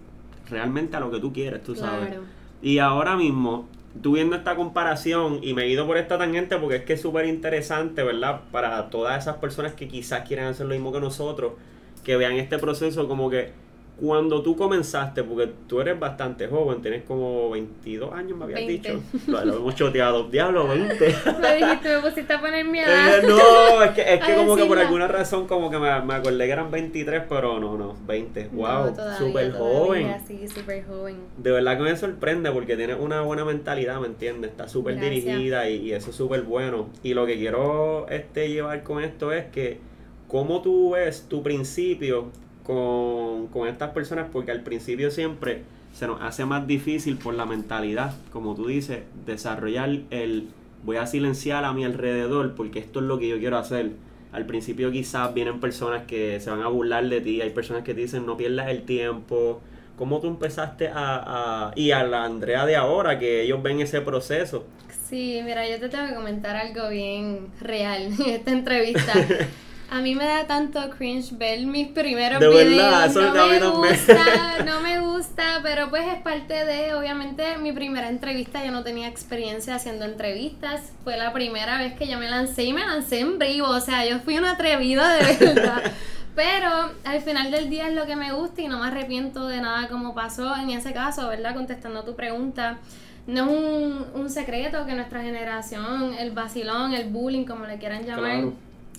realmente 0.49 0.97
a 0.97 0.99
lo 0.99 1.11
que 1.11 1.19
tú 1.19 1.33
quieres, 1.33 1.63
tú 1.63 1.75
sabes. 1.75 2.15
Y 2.61 2.79
ahora 2.79 3.15
mismo, 3.15 3.67
tú 4.01 4.13
viendo 4.13 4.35
esta 4.35 4.55
comparación 4.55 5.39
y 5.41 5.53
me 5.53 5.63
he 5.63 5.69
ido 5.69 5.85
por 5.85 5.97
esta 5.97 6.17
tangente 6.17 6.57
porque 6.57 6.77
es 6.77 6.83
que 6.83 6.93
es 6.93 7.01
súper 7.01 7.25
interesante, 7.25 8.03
¿verdad? 8.03 8.41
Para 8.51 8.89
todas 8.89 9.21
esas 9.21 9.37
personas 9.37 9.73
que 9.73 9.87
quizás 9.87 10.27
quieran 10.27 10.47
hacer 10.47 10.65
lo 10.65 10.73
mismo 10.73 10.91
que 10.91 10.99
nosotros, 10.99 11.53
que 12.03 12.17
vean 12.17 12.33
este 12.33 12.57
proceso 12.57 13.07
como 13.07 13.29
que 13.29 13.51
cuando 13.99 14.43
tú 14.43 14.55
comenzaste, 14.55 15.23
porque 15.23 15.51
tú 15.67 15.81
eres 15.81 15.99
bastante 15.99 16.47
joven, 16.47 16.81
tienes 16.83 17.03
como 17.03 17.49
22 17.49 18.13
años, 18.13 18.37
me 18.37 18.45
habías 18.45 18.67
dicho. 18.67 19.01
Lo, 19.25 19.41
hemos 19.41 19.75
choteado, 19.75 20.23
diablo, 20.31 20.67
20. 20.67 21.15
me 21.41 21.55
dijiste, 21.55 21.95
me 21.95 22.01
pusiste 22.01 22.33
a 22.33 22.39
poner 22.39 22.65
miedo. 22.65 22.87
Eh, 23.07 23.21
no, 23.25 23.83
es 23.83 23.91
que, 23.91 24.13
es 24.13 24.23
que 24.23 24.35
como 24.35 24.55
que 24.55 24.65
por 24.65 24.77
alguna 24.77 25.07
razón 25.07 25.47
como 25.47 25.69
que 25.69 25.77
me, 25.77 26.01
me, 26.01 26.13
acordé 26.15 26.45
que 26.45 26.51
eran 26.51 26.69
23, 26.69 27.23
pero 27.29 27.59
no, 27.59 27.77
no, 27.77 27.95
20. 28.05 28.49
Wow, 28.53 28.93
súper 29.17 29.51
joven. 29.53 30.15
Sí, 30.27 30.47
súper 30.47 30.85
joven. 30.85 31.17
De 31.37 31.51
verdad 31.51 31.77
que 31.77 31.83
me 31.83 31.95
sorprende 31.95 32.51
porque 32.51 32.75
tienes 32.75 32.97
una 32.99 33.21
buena 33.21 33.45
mentalidad, 33.45 33.99
¿me 33.99 34.07
entiendes? 34.07 34.51
Está 34.51 34.67
súper 34.67 34.99
dirigida 34.99 35.69
y, 35.69 35.77
y, 35.77 35.93
eso 35.93 36.09
es 36.09 36.15
súper 36.15 36.41
bueno. 36.41 36.89
Y 37.01 37.13
lo 37.13 37.25
que 37.25 37.37
quiero 37.37 38.07
este, 38.09 38.49
llevar 38.49 38.83
con 38.83 39.03
esto 39.03 39.31
es 39.31 39.45
que, 39.45 39.79
¿cómo 40.27 40.61
tú 40.61 40.91
ves 40.91 41.27
tu 41.27 41.41
principio 41.41 42.31
con, 42.67 43.47
con 43.47 43.67
estas 43.67 43.91
personas 43.91 44.27
porque 44.31 44.51
al 44.51 44.61
principio 44.61 45.09
siempre 45.09 45.63
se 45.93 46.05
nos 46.05 46.21
hace 46.21 46.45
más 46.45 46.67
difícil 46.67 47.17
por 47.17 47.33
la 47.33 47.45
mentalidad, 47.45 48.13
como 48.31 48.53
tú 48.53 48.67
dices, 48.67 48.99
desarrollar 49.25 49.89
el 50.11 50.49
voy 50.83 50.97
a 50.97 51.07
silenciar 51.07 51.65
a 51.65 51.73
mi 51.73 51.85
alrededor 51.85 52.53
porque 52.55 52.79
esto 52.79 52.99
es 52.99 53.05
lo 53.05 53.17
que 53.17 53.29
yo 53.29 53.39
quiero 53.39 53.57
hacer. 53.57 53.91
Al 54.31 54.45
principio 54.45 54.91
quizás 54.91 55.33
vienen 55.33 55.59
personas 55.59 56.03
que 56.03 56.39
se 56.39 56.49
van 56.49 56.61
a 56.61 56.67
burlar 56.67 57.07
de 57.07 57.21
ti, 57.21 57.41
hay 57.41 57.49
personas 57.51 57.83
que 57.83 57.93
te 57.93 58.01
dicen 58.01 58.25
no 58.25 58.37
pierdas 58.37 58.67
el 58.67 58.83
tiempo. 58.83 59.61
¿Cómo 59.97 60.19
tú 60.19 60.27
empezaste 60.27 60.89
a, 60.89 61.69
a... 61.69 61.71
y 61.75 61.89
a 61.91 62.03
la 62.03 62.25
Andrea 62.25 62.65
de 62.67 62.75
ahora, 62.75 63.17
que 63.17 63.41
ellos 63.41 63.63
ven 63.63 63.79
ese 63.79 64.01
proceso? 64.01 64.65
Sí, 65.09 65.39
mira, 65.43 65.67
yo 65.67 65.79
te 65.79 65.89
tengo 65.89 66.05
que 66.05 66.13
comentar 66.13 66.55
algo 66.55 66.89
bien 66.89 67.47
real 67.59 68.03
en 68.03 68.29
esta 68.29 68.51
entrevista. 68.59 69.13
A 69.89 70.01
mí 70.01 70.15
me 70.15 70.25
da 70.25 70.45
tanto 70.47 70.89
cringe 70.89 71.31
ver 71.37 71.65
mis 71.65 71.87
primeros 71.87 72.41
de 72.41 72.47
videos. 72.47 73.15
no 73.15 73.47
me 73.47 73.59
gusta, 73.69 74.63
no 74.65 74.81
me 74.81 74.99
gusta, 74.99 75.59
pero 75.63 75.89
pues 75.89 76.05
es 76.07 76.21
parte 76.21 76.65
de, 76.65 76.93
obviamente, 76.93 77.57
mi 77.57 77.71
primera 77.71 78.09
entrevista. 78.09 78.65
Yo 78.65 78.71
no 78.71 78.83
tenía 78.83 79.07
experiencia 79.07 79.75
haciendo 79.75 80.03
entrevistas. 80.03 80.91
Fue 81.05 81.15
la 81.15 81.31
primera 81.31 81.77
vez 81.77 81.93
que 81.93 82.07
yo 82.07 82.19
me 82.19 82.29
lancé 82.29 82.65
y 82.65 82.73
me 82.73 82.81
lancé 82.81 83.21
en 83.21 83.39
vivo. 83.39 83.69
O 83.69 83.79
sea, 83.79 84.05
yo 84.05 84.19
fui 84.19 84.37
una 84.37 84.51
atrevida 84.51 85.13
de 85.15 85.33
verdad. 85.53 85.81
Pero 86.35 86.69
al 87.05 87.21
final 87.21 87.49
del 87.49 87.69
día 87.69 87.87
es 87.87 87.95
lo 87.95 88.05
que 88.05 88.15
me 88.15 88.33
gusta 88.33 88.61
y 88.61 88.67
no 88.67 88.79
me 88.79 88.87
arrepiento 88.87 89.47
de 89.47 89.61
nada 89.61 89.87
como 89.87 90.13
pasó 90.13 90.55
en 90.55 90.69
ese 90.69 90.91
caso, 90.91 91.29
¿verdad? 91.29 91.55
Contestando 91.55 92.03
tu 92.03 92.15
pregunta. 92.15 92.77
No 93.25 93.45
es 93.45 93.57
un, 93.57 94.05
un 94.21 94.29
secreto 94.29 94.85
que 94.85 94.93
nuestra 94.93 95.21
generación, 95.21 96.13
el 96.13 96.31
vacilón, 96.31 96.93
el 96.93 97.09
bullying, 97.09 97.45
como 97.45 97.65
le 97.65 97.77
quieran 97.77 98.05
llamar, 98.05 98.51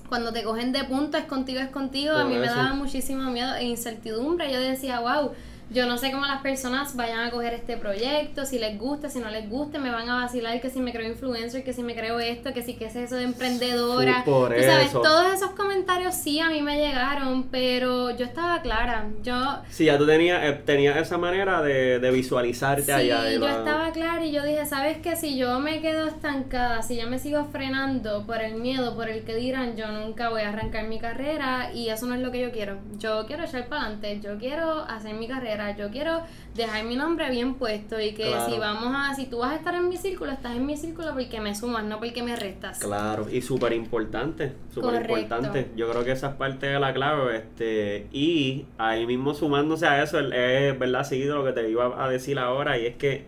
cuando 0.09 0.33
te 0.33 0.43
cogen 0.43 0.73
de 0.73 0.85
punto 0.85 1.19
es 1.19 1.25
contigo, 1.25 1.61
es 1.61 1.69
contigo. 1.69 2.15
a 2.15 2.25
mí 2.25 2.35
me 2.35 2.47
daba 2.47 2.75
muchísimo 2.75 3.31
miedo 3.31 3.55
e 3.55 3.65
incertidumbre. 3.65 4.53
Yo 4.53 4.61
decía, 4.61 5.01
wow, 5.01 5.33
yo 5.71 5.87
no 5.87 5.99
sé 5.99 6.11
cómo 6.11 6.25
las 6.25 6.41
personas 6.41 6.97
vayan 6.97 7.21
a 7.21 7.31
coger 7.31 7.53
este 7.53 7.77
proyecto, 7.77 8.47
si 8.47 8.59
les 8.59 8.79
gusta, 8.79 9.11
si 9.11 9.19
no 9.19 9.29
les 9.29 9.49
gusta, 9.51 9.79
me 9.79 9.91
van 9.91 10.09
a 10.09 10.23
vacilar 10.23 10.61
que 10.61 10.71
si 10.71 10.81
me 10.81 10.93
creo 10.93 11.07
influencer, 11.07 11.63
que 11.63 11.73
si 11.73 11.83
me 11.83 11.95
creo 11.95 12.19
esto, 12.21 12.55
que 12.55 12.63
si 12.63 12.75
que 12.75 12.87
es 12.87 12.97
eso 12.97 13.17
de 13.17 13.25
emprendedora. 13.25 14.23
Por 14.25 14.55
Tú 14.55 14.63
sabes, 14.63 14.93
todos 14.93 15.35
esos 15.35 15.51
comentarios 15.51 16.15
sí 16.15 16.41
a 16.41 16.49
mí 16.49 16.63
me 16.63 16.77
llegaron, 16.79 17.45
pero 17.45 18.17
yo 18.17 18.25
estaba 18.25 18.63
clara. 18.63 19.09
Yo 19.23 19.59
Sí, 19.71 19.85
ya 19.85 19.99
tú 19.99 20.07
tenías, 20.07 20.43
eh, 20.43 20.53
tenías 20.65 20.97
esa 20.97 21.19
manera 21.19 21.61
de, 21.61 21.99
de 21.99 22.11
visualizarte 22.11 22.93
allá. 22.93 23.29
Sí, 23.29 23.35
yo 23.35 23.49
estaba 23.49 23.91
clara 23.93 24.25
y 24.25 24.33
yo 24.33 24.43
dije, 24.45 24.65
¿sabes 24.65 24.99
qué? 24.99 25.17
Si 25.17 25.37
yo 25.37 25.61
me 25.61 25.81
quedo 25.81 26.07
estancada, 26.07 26.83
si 26.83 26.97
yo 26.97 27.09
me 27.09 27.19
sigo 27.19 27.45
frenando 27.53 28.25
por 28.25 28.41
el 28.41 28.55
miedo, 28.55 28.95
por 28.95 29.09
el 29.09 29.23
que 29.25 29.35
dirán, 29.35 29.77
yo 29.77 29.89
nunca 29.89 30.31
voy 30.31 30.43
a 30.43 30.49
arrancar 30.49 30.87
mi 30.87 30.99
carrera 30.99 31.73
y 31.75 31.91
eso 31.91 32.07
no 32.07 32.15
es 32.15 32.21
lo 32.21 32.31
que 32.31 32.41
yo 32.41 32.53
quiero. 32.53 32.79
Yo 32.99 33.27
quiero 33.27 33.45
echar 33.45 33.67
para 33.67 33.83
adelante, 33.83 34.21
yo 34.23 34.39
quiero 34.39 34.83
hacer 34.85 35.15
mi 35.15 35.29
carrera 35.29 35.58
yo 35.77 35.91
quiero 35.91 36.23
dejar 36.55 36.85
mi 36.85 36.97
nombre 36.97 37.31
bien 37.31 37.55
puesto 37.55 38.01
y 38.01 38.13
que 38.13 38.35
si 38.49 38.59
vamos 38.59 38.95
a, 38.97 39.15
si 39.15 39.27
tú 39.27 39.39
vas 39.39 39.53
a 39.53 39.57
estar 39.57 39.75
en 39.75 39.89
mi 39.89 39.97
círculo, 39.97 40.33
estás 40.33 40.57
en 40.57 40.67
mi 40.67 40.77
círculo 40.77 41.13
porque 41.15 41.41
me 41.41 41.55
sumas, 41.55 41.85
no 41.85 41.99
porque 41.99 42.23
me 42.23 42.37
restas. 42.37 42.79
Claro, 42.79 43.27
y 43.31 43.43
súper 43.43 43.73
importante, 43.73 44.53
súper 44.73 45.03
importante. 45.03 45.71
Yo 45.77 45.91
creo 45.91 46.05
que 46.05 46.13
esa 46.13 46.29
es 46.29 46.35
parte 46.35 46.67
de 46.67 46.81
la 46.81 46.93
clave, 46.93 47.37
este, 47.37 48.07
y 48.13 48.67
ahí 48.79 49.07
mismo 49.07 49.35
sumándose 49.35 49.87
a 49.87 50.03
eso, 50.03 50.19
es 50.21 50.79
verdad, 50.79 51.05
seguido 51.05 51.37
lo 51.37 51.45
que 51.45 51.53
te 51.53 51.69
iba 51.69 52.03
a 52.03 52.09
decir 52.09 52.39
ahora, 52.39 52.79
y 52.79 52.87
es 52.87 52.97
que 52.97 53.27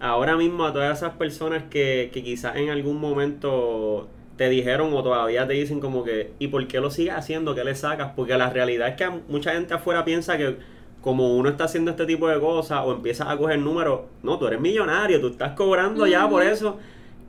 ahora 0.00 0.36
mismo 0.36 0.64
a 0.64 0.72
todas 0.72 0.98
esas 0.98 1.14
personas 1.14 1.64
que, 1.70 2.10
que 2.12 2.22
quizás 2.22 2.56
en 2.56 2.70
algún 2.70 3.00
momento 3.00 4.08
te 4.36 4.48
dijeron 4.48 4.92
o 4.92 5.02
todavía 5.02 5.46
te 5.46 5.54
dicen 5.54 5.80
como 5.80 6.04
que, 6.04 6.32
¿y 6.38 6.48
por 6.48 6.66
qué 6.66 6.80
lo 6.80 6.90
sigues 6.90 7.14
haciendo? 7.14 7.54
¿Qué 7.54 7.64
le 7.64 7.74
sacas? 7.74 8.12
Porque 8.16 8.36
la 8.36 8.50
realidad 8.50 8.88
es 8.88 8.96
que 8.96 9.08
mucha 9.28 9.52
gente 9.52 9.74
afuera 9.74 10.04
piensa 10.04 10.36
que 10.36 10.56
como 11.04 11.36
uno 11.36 11.50
está 11.50 11.64
haciendo 11.64 11.90
este 11.90 12.06
tipo 12.06 12.26
de 12.28 12.40
cosas 12.40 12.80
o 12.82 12.90
empiezas 12.94 13.28
a 13.28 13.36
coger 13.36 13.58
números, 13.58 14.00
no, 14.22 14.38
tú 14.38 14.46
eres 14.46 14.58
millonario, 14.58 15.20
tú 15.20 15.28
estás 15.28 15.52
cobrando 15.52 16.06
ya 16.06 16.26
por 16.26 16.42
eso. 16.42 16.78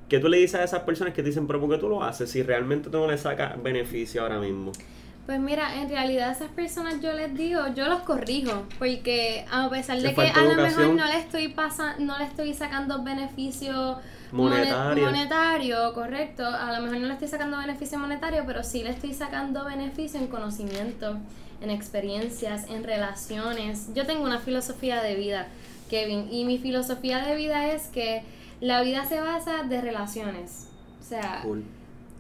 ¿Qué 0.08 0.18
tú 0.20 0.30
le 0.30 0.38
dices 0.38 0.62
a 0.62 0.64
esas 0.64 0.80
personas 0.84 1.14
que 1.14 1.22
te 1.22 1.28
dicen, 1.28 1.46
pero 1.46 1.60
¿por 1.60 1.70
qué 1.70 1.78
tú 1.78 1.90
lo 1.90 2.02
haces 2.02 2.32
si 2.32 2.42
realmente 2.42 2.90
tú 2.90 3.00
no 3.00 3.08
le 3.08 3.18
sacas 3.18 3.62
beneficio 3.62 4.22
ahora 4.22 4.40
mismo? 4.40 4.72
Pues 5.26 5.40
mira, 5.40 5.82
en 5.82 5.90
realidad 5.90 6.32
esas 6.32 6.50
personas 6.50 7.02
yo 7.02 7.12
les 7.14 7.34
digo, 7.34 7.62
yo 7.74 7.88
los 7.88 8.02
corrijo, 8.02 8.68
porque 8.78 9.46
a 9.52 9.68
pesar 9.70 10.00
de 10.00 10.14
que 10.14 10.22
a 10.22 10.42
lo 10.44 10.56
mejor 10.56 10.90
no 10.90 11.06
le 11.06 11.18
estoy 11.18 11.48
pasando, 11.48 12.06
no 12.06 12.20
le 12.20 12.26
estoy 12.26 12.54
sacando 12.54 13.04
beneficio 13.04 13.98
monetario. 14.32 15.06
monetario, 15.06 15.94
correcto, 15.94 16.46
a 16.46 16.74
lo 16.74 16.84
mejor 16.84 17.00
no 17.00 17.08
le 17.08 17.14
estoy 17.14 17.28
sacando 17.28 17.58
beneficio 17.58 17.98
monetario, 17.98 18.44
pero 18.46 18.64
sí 18.64 18.84
le 18.84 18.92
estoy 18.92 19.14
sacando 19.14 19.66
beneficio 19.66 20.20
en 20.20 20.28
conocimiento 20.28 21.18
en 21.62 21.70
experiencias, 21.70 22.70
en 22.70 22.84
relaciones. 22.84 23.90
Yo 23.94 24.06
tengo 24.06 24.24
una 24.24 24.40
filosofía 24.40 25.02
de 25.02 25.16
vida, 25.16 25.48
Kevin, 25.90 26.28
y 26.32 26.46
mi 26.46 26.58
filosofía 26.58 27.26
de 27.26 27.36
vida 27.36 27.72
es 27.72 27.88
que 27.88 28.24
la 28.62 28.82
vida 28.82 29.06
se 29.06 29.20
basa 29.20 29.64
de 29.64 29.82
relaciones. 29.82 30.68
O 31.02 31.04
sea, 31.04 31.44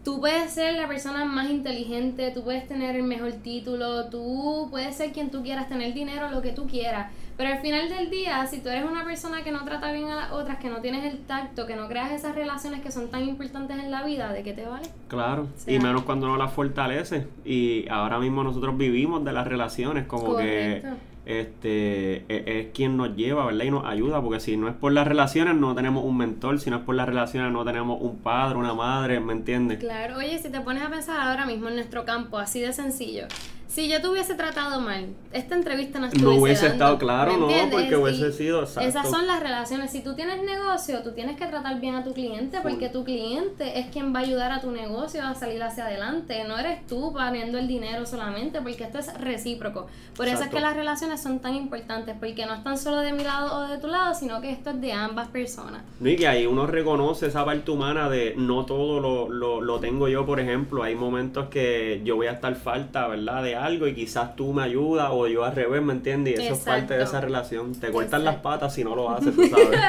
tú 0.06 0.20
puedes 0.20 0.52
ser 0.52 0.76
la 0.76 0.88
persona 0.88 1.26
más 1.26 1.50
inteligente, 1.50 2.32
tú 2.32 2.44
puedes 2.44 2.68
tener 2.68 2.96
el 2.96 3.04
mejor 3.04 3.32
título, 3.34 4.06
tú 4.06 4.68
puedes 4.70 4.96
ser 4.96 5.12
quien 5.12 5.32
tú 5.32 5.41
quieras, 5.41 5.68
tener 5.68 5.96
dinero, 5.96 6.30
lo 6.30 6.44
que 6.44 6.52
tú 6.52 6.68
quieras. 6.68 7.12
Pero 7.36 7.50
al 7.50 7.60
final 7.60 7.89
del 7.89 8.10
día, 8.12 8.46
si 8.46 8.60
tú 8.60 8.70
eres 8.70 8.86
una 8.86 9.04
persona 9.04 9.44
que 9.44 9.52
no 9.52 9.65
trata 9.65 9.91
bien 9.91 10.06
a 10.06 10.15
las 10.15 10.32
otras, 10.32 10.58
que 10.60 10.70
no 10.70 10.80
tienes 10.80 11.12
el 11.12 11.20
tacto, 11.26 11.65
que 11.65 11.76
no 11.76 11.88
creas 11.89 12.12
esas 12.12 12.36
relaciones 12.36 12.82
que 12.82 12.91
son 12.91 13.10
tan 13.10 13.28
importantes 13.28 13.78
en 13.78 13.91
la 13.91 14.04
vida, 14.04 14.32
¿de 14.32 14.44
qué 14.44 14.54
te 14.54 14.65
vale? 14.65 14.88
Claro, 15.10 15.48
y 15.68 15.80
menos 15.80 16.04
cuando 16.04 16.28
no 16.28 16.38
las 16.38 16.54
fortalece. 16.54 17.28
Y 17.44 17.89
ahora 17.89 18.20
mismo 18.20 18.44
nosotros 18.44 18.78
vivimos 18.78 19.26
de 19.26 19.34
las 19.34 19.48
relaciones, 19.48 20.06
como 20.06 20.38
que 20.38 20.84
este 21.25 22.25
e, 22.29 22.59
es, 22.59 22.67
quien 22.73 22.97
nos 22.97 23.15
lleva, 23.15 23.45
¿verdad? 23.45 23.65
Y 23.65 23.71
nos 23.71 23.85
ayuda, 23.85 24.21
porque 24.21 24.39
si 24.39 24.57
no 24.57 24.67
es 24.67 24.75
por 24.75 24.91
las 24.91 25.07
relaciones 25.07 25.55
no 25.55 25.75
tenemos 25.75 26.03
un 26.03 26.17
mentor, 26.17 26.59
si 26.59 26.69
no 26.69 26.77
es 26.77 26.83
por 26.83 26.95
las 26.95 27.07
relaciones 27.07 27.51
no 27.51 27.65
tenemos 27.65 27.99
un 28.01 28.17
padre, 28.19 28.57
una 28.57 28.73
madre, 28.73 29.19
¿me 29.19 29.33
entiendes? 29.33 29.79
Claro, 29.79 30.17
oye, 30.17 30.38
si 30.39 30.49
te 30.49 30.61
pones 30.61 30.83
a 30.83 30.89
pensar 30.89 31.19
ahora 31.19 31.45
mismo 31.45 31.67
en 31.67 31.75
nuestro 31.75 32.05
campo, 32.05 32.38
así 32.38 32.61
de 32.61 32.73
sencillo, 32.73 33.27
si 33.67 33.89
yo 33.89 34.01
te 34.01 34.08
hubiese 34.08 34.36
tratado 34.36 34.80
mal, 34.80 35.08
esta 35.34 35.56
entrevista 35.56 35.99
no 35.99 36.06
estuviese 36.06 36.36
No 36.36 36.41
hubiese 36.41 36.67
estado 36.67 36.97
claro, 36.97 37.38
no, 37.38 37.47
porque 37.71 37.95
hubiese 37.95 38.32
sido 38.32 38.62
exacto. 38.62 38.88
Esas 38.88 39.10
son 39.10 39.28
las 39.28 39.41
relaciones. 39.41 39.91
Si 39.91 40.01
tú 40.01 40.15
tienes 40.15 40.41
negocio, 40.43 41.01
tú 41.01 41.12
tienes 41.12 41.36
que 41.36 41.45
tratar 41.45 41.80
bien 41.82 41.95
a 41.95 42.04
tu 42.04 42.13
cliente, 42.13 42.60
porque 42.62 42.89
tu 42.89 43.04
cliente 43.04 43.80
es 43.80 43.88
quien 43.88 44.13
va 44.13 44.19
a 44.19 44.23
ayudar 44.23 44.51
a 44.51 44.62
tu 44.62 44.71
negocio 44.71 45.23
a 45.23 45.36
salir 45.36 45.62
hacia 45.63 45.88
adelante. 45.88 46.43
No 46.47 46.58
eres 46.58 46.86
tú 46.88 47.12
poniendo 47.12 47.58
el 47.58 47.67
dinero 47.67 48.06
solamente, 48.06 48.62
porque 48.62 48.84
esto 48.84 48.99
es 48.99 49.13
recíproco. 49.19 49.88
Por 50.15 50.28
eso 50.28 50.43
es 50.43 50.49
que 50.49 50.60
las 50.60 50.75
relaciones 50.75 51.21
son 51.21 51.39
tan 51.39 51.56
importantes, 51.56 52.15
porque 52.19 52.45
no 52.45 52.54
están 52.54 52.78
solo 52.78 52.99
de 52.99 53.13
mi 53.13 53.23
lado 53.23 53.58
o 53.58 53.67
de 53.67 53.78
tu 53.78 53.88
lado, 53.88 54.13
sino 54.13 54.41
que 54.41 54.51
esto 54.51 54.69
es 54.69 54.82
de 54.82 54.93
ambas 54.93 55.28
personas. 55.30 55.82
Y 55.99 56.15
que 56.15 56.28
ahí 56.28 56.45
uno 56.45 56.67
reconoce 56.67 57.28
esa 57.28 57.43
parte 57.43 57.71
humana 57.71 58.10
de 58.10 58.36
no 58.38 58.65
todo 58.65 58.99
lo, 58.99 59.30
lo, 59.30 59.62
lo 59.62 59.80
tengo 59.80 60.08
yo, 60.08 60.25
por 60.25 60.39
ejemplo. 60.39 60.84
Hay 60.84 60.95
momentos 60.95 61.49
que 61.49 62.01
yo 62.04 62.15
voy 62.15 62.28
a 62.28 62.32
estar 62.32 62.56
falta, 62.56 63.08
¿verdad? 63.08 63.43
De 63.43 63.56
algo 63.65 63.88
y 63.88 63.93
quizás 63.93 64.36
tú 64.36 64.54
me 64.54 64.63
ayudas 64.63 65.10
o 65.12 65.28
yo 65.28 65.43
al 65.43 65.56
revés, 65.56 65.82
¿me 65.82 65.93
entiendes? 65.93 66.39
Y 66.39 66.43
eso 66.43 66.54
es 66.54 66.60
parte 66.62 66.95
de 66.95 67.04
esa 67.04 67.21
relación. 67.21 67.73
Te 67.75 67.91
cortan 67.91 68.23
las 68.23 68.38
patas 68.38 68.73
si 68.73 68.84
no 68.84 68.95
lo 68.95 69.10
haces, 69.10 69.36
tú 69.36 69.47
sabes. 69.47 69.80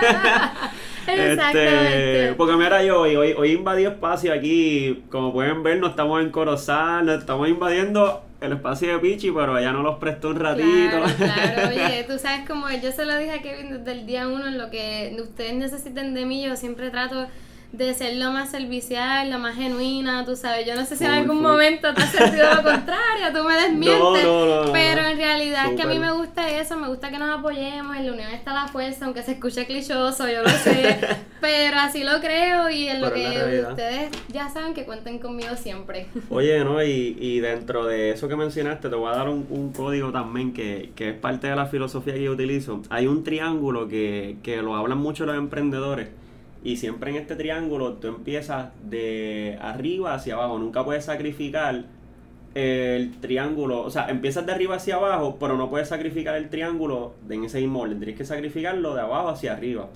este, 1.07 2.35
porque 2.37 2.57
mira 2.57 2.83
yo, 2.83 3.03
hoy, 3.03 3.17
hoy 3.17 3.53
invadí 3.53 3.85
espacio 3.85 4.33
aquí, 4.33 5.05
como 5.11 5.33
pueden 5.33 5.63
ver, 5.63 5.79
no 5.79 5.89
estamos 5.89 6.23
en 6.23 6.31
Corozal, 6.31 7.07
nos 7.07 7.21
estamos 7.21 7.49
invadiendo 7.49 8.23
el 8.41 8.53
espacio 8.53 8.93
de 8.93 8.99
Pichi, 8.99 9.31
pero 9.31 9.59
ella 9.59 9.73
no 9.73 9.83
los 9.83 9.99
prestó 9.99 10.29
un 10.29 10.41
ratito. 10.41 10.67
Claro, 11.17 11.69
oye, 11.69 12.05
tú 12.05 12.19
sabes 12.19 12.47
como 12.47 12.71
yo 12.71 12.93
se 12.93 13.05
lo 13.05 13.17
dije 13.17 13.33
a 13.33 13.43
Kevin 13.43 13.71
desde 13.71 13.93
el 13.93 14.07
día 14.07 14.29
uno, 14.29 14.47
en 14.47 14.59
lo 14.59 14.71
que 14.71 15.17
ustedes 15.21 15.55
necesiten 15.55 16.15
de 16.15 16.27
mí, 16.27 16.45
yo 16.45 16.57
siempre 16.57 16.91
trato 16.91 17.27
de 17.73 17.95
ser 17.95 18.17
lo 18.17 18.31
más 18.33 18.51
servicial, 18.51 19.31
lo 19.31 19.39
más 19.39 19.57
genuina, 19.57 20.25
tú 20.25 20.37
sabes. 20.37 20.67
Yo 20.67 20.75
no 20.77 20.87
sé 20.87 20.97
si 20.97 21.05
en 21.05 21.11
algún 21.11 21.43
momento 21.43 21.93
te 21.93 22.03
has 22.03 22.13
sentido 22.13 22.55
lo 22.55 22.63
contrario, 22.63 23.27
tú 23.35 23.45
me 23.45 23.55
desmientes. 23.55 24.27
pero 24.73 25.03
en 25.03 25.17
realidad 25.17 25.67
es 25.71 25.77
que 25.77 25.83
a 25.83 25.87
mí 25.87 25.99
me 25.99 26.13
gusta 26.13 26.49
eso, 26.49 26.77
me 26.77 26.89
gusta 26.89 27.11
que 27.11 27.19
nos 27.19 27.39
apoyemos, 27.39 27.97
en 27.97 28.07
la 28.07 28.13
unión 28.13 28.31
está 28.31 28.55
la 28.55 28.69
fuerza, 28.69 29.05
aunque 29.05 29.23
se 29.23 29.33
escuche 29.33 29.67
clichoso, 29.67 30.29
yo 30.29 30.43
lo 30.43 30.49
sé. 30.49 30.99
pero 31.41 31.79
así 31.79 32.03
lo 32.03 32.21
creo 32.21 32.71
y 32.71 32.89
en 32.89 33.01
lo 33.01 33.13
que 33.13 33.65
ustedes 33.69 34.11
ya 34.29 34.49
saben 34.49 34.75
que 34.75 34.85
cuenten 34.85 35.19
conmigo 35.19 35.55
siempre. 35.57 36.07
Oye, 36.31 36.65
¿no? 36.65 36.83
Y, 36.83 37.17
y 37.21 37.41
dentro 37.41 37.85
de 37.85 38.11
eso 38.11 38.29
que 38.29 38.37
mencionaste, 38.37 38.89
te 38.89 38.95
voy 38.95 39.13
a 39.13 39.17
dar 39.17 39.29
un, 39.29 39.47
un 39.51 39.73
código 39.73 40.13
también 40.13 40.53
que, 40.53 40.93
que, 40.95 41.11
es 41.11 41.15
parte 41.15 41.49
de 41.49 41.57
la 41.57 41.67
filosofía 41.67 42.15
que 42.15 42.23
yo 42.23 42.33
utilizo. 42.33 42.83
Hay 42.91 43.07
un 43.07 43.23
triángulo 43.25 43.89
que, 43.89 44.37
que 44.43 44.63
lo 44.63 44.77
hablan 44.77 44.99
mucho 44.99 45.27
los 45.27 45.37
emprendedores 45.37 46.09
y 46.67 46.79
siempre 46.79 47.13
en 47.13 47.17
este 47.19 47.37
triángulo 47.37 47.93
tú 47.93 48.09
empiezas 48.09 48.71
de 48.83 49.57
arriba 49.61 50.15
hacia 50.15 50.35
abajo. 50.35 50.59
Nunca 50.59 50.85
puedes 50.85 51.05
sacrificar 51.05 51.85
el 52.55 53.13
triángulo. 53.21 53.83
O 53.83 53.91
sea, 53.91 54.09
empiezas 54.09 54.47
de 54.47 54.53
arriba 54.53 54.75
hacia 54.75 54.97
abajo, 54.97 55.37
pero 55.39 55.57
no 55.57 55.71
puedes 55.71 55.89
sacrificar 55.89 56.35
el 56.35 56.49
triángulo 56.49 57.15
en 57.31 57.45
ese 57.45 57.61
mismo 57.61 57.83
orden. 57.83 57.99
Tienes 57.99 58.17
que 58.17 58.25
sacrificarlo 58.25 58.97
de 58.97 59.01
abajo 59.01 59.29
hacia 59.29 59.53
arriba. 59.53 59.91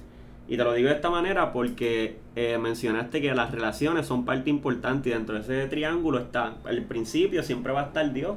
Y 0.47 0.57
te 0.57 0.63
lo 0.63 0.73
digo 0.73 0.91
de 0.91 0.95
esta 0.95 1.11
manera 1.11 1.53
porque 1.53 2.19
eh, 2.37 2.57
mencionaste 2.57 3.21
que 3.21 3.35
las 3.35 3.51
relaciones 3.51 4.07
son 4.07 4.25
parte 4.25 4.49
importante 4.49 5.09
y 5.09 5.13
dentro 5.13 5.35
de 5.35 5.41
ese 5.41 5.67
triángulo 5.67 6.21
está, 6.21 6.55
el 6.69 6.85
principio 6.85 7.43
siempre 7.43 7.73
va 7.73 7.81
a 7.81 7.87
estar 7.87 8.13
Dios 8.13 8.37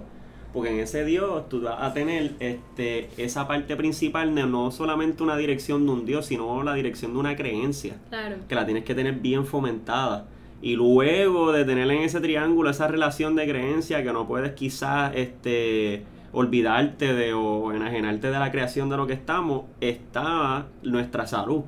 porque 0.53 0.69
en 0.69 0.79
ese 0.79 1.03
Dios 1.03 1.49
tú 1.49 1.61
vas 1.61 1.81
a 1.81 1.93
tener 1.93 2.33
este, 2.39 3.09
esa 3.17 3.47
parte 3.47 3.75
principal 3.75 4.35
de 4.35 4.45
no 4.45 4.71
solamente 4.71 5.23
una 5.23 5.35
dirección 5.35 5.85
de 5.85 5.91
un 5.91 6.05
Dios, 6.05 6.27
sino 6.27 6.61
la 6.63 6.75
dirección 6.75 7.13
de 7.13 7.19
una 7.19 7.35
creencia. 7.35 7.95
Claro. 8.09 8.35
Que 8.47 8.53
la 8.53 8.65
tienes 8.65 8.83
que 8.83 8.93
tener 8.93 9.15
bien 9.15 9.47
fomentada. 9.47 10.27
Y 10.61 10.75
luego 10.75 11.51
de 11.51 11.65
tener 11.65 11.89
en 11.89 12.03
ese 12.03 12.21
triángulo 12.21 12.69
esa 12.69 12.87
relación 12.87 13.35
de 13.35 13.47
creencia 13.47 14.03
que 14.03 14.13
no 14.13 14.27
puedes 14.27 14.53
quizás 14.53 15.11
este, 15.15 16.03
olvidarte 16.31 17.13
de 17.13 17.33
o 17.33 17.73
enajenarte 17.73 18.27
de 18.27 18.39
la 18.39 18.51
creación 18.51 18.89
de 18.89 18.97
lo 18.97 19.07
que 19.07 19.13
estamos, 19.13 19.63
está 19.81 20.67
nuestra 20.83 21.25
salud. 21.27 21.63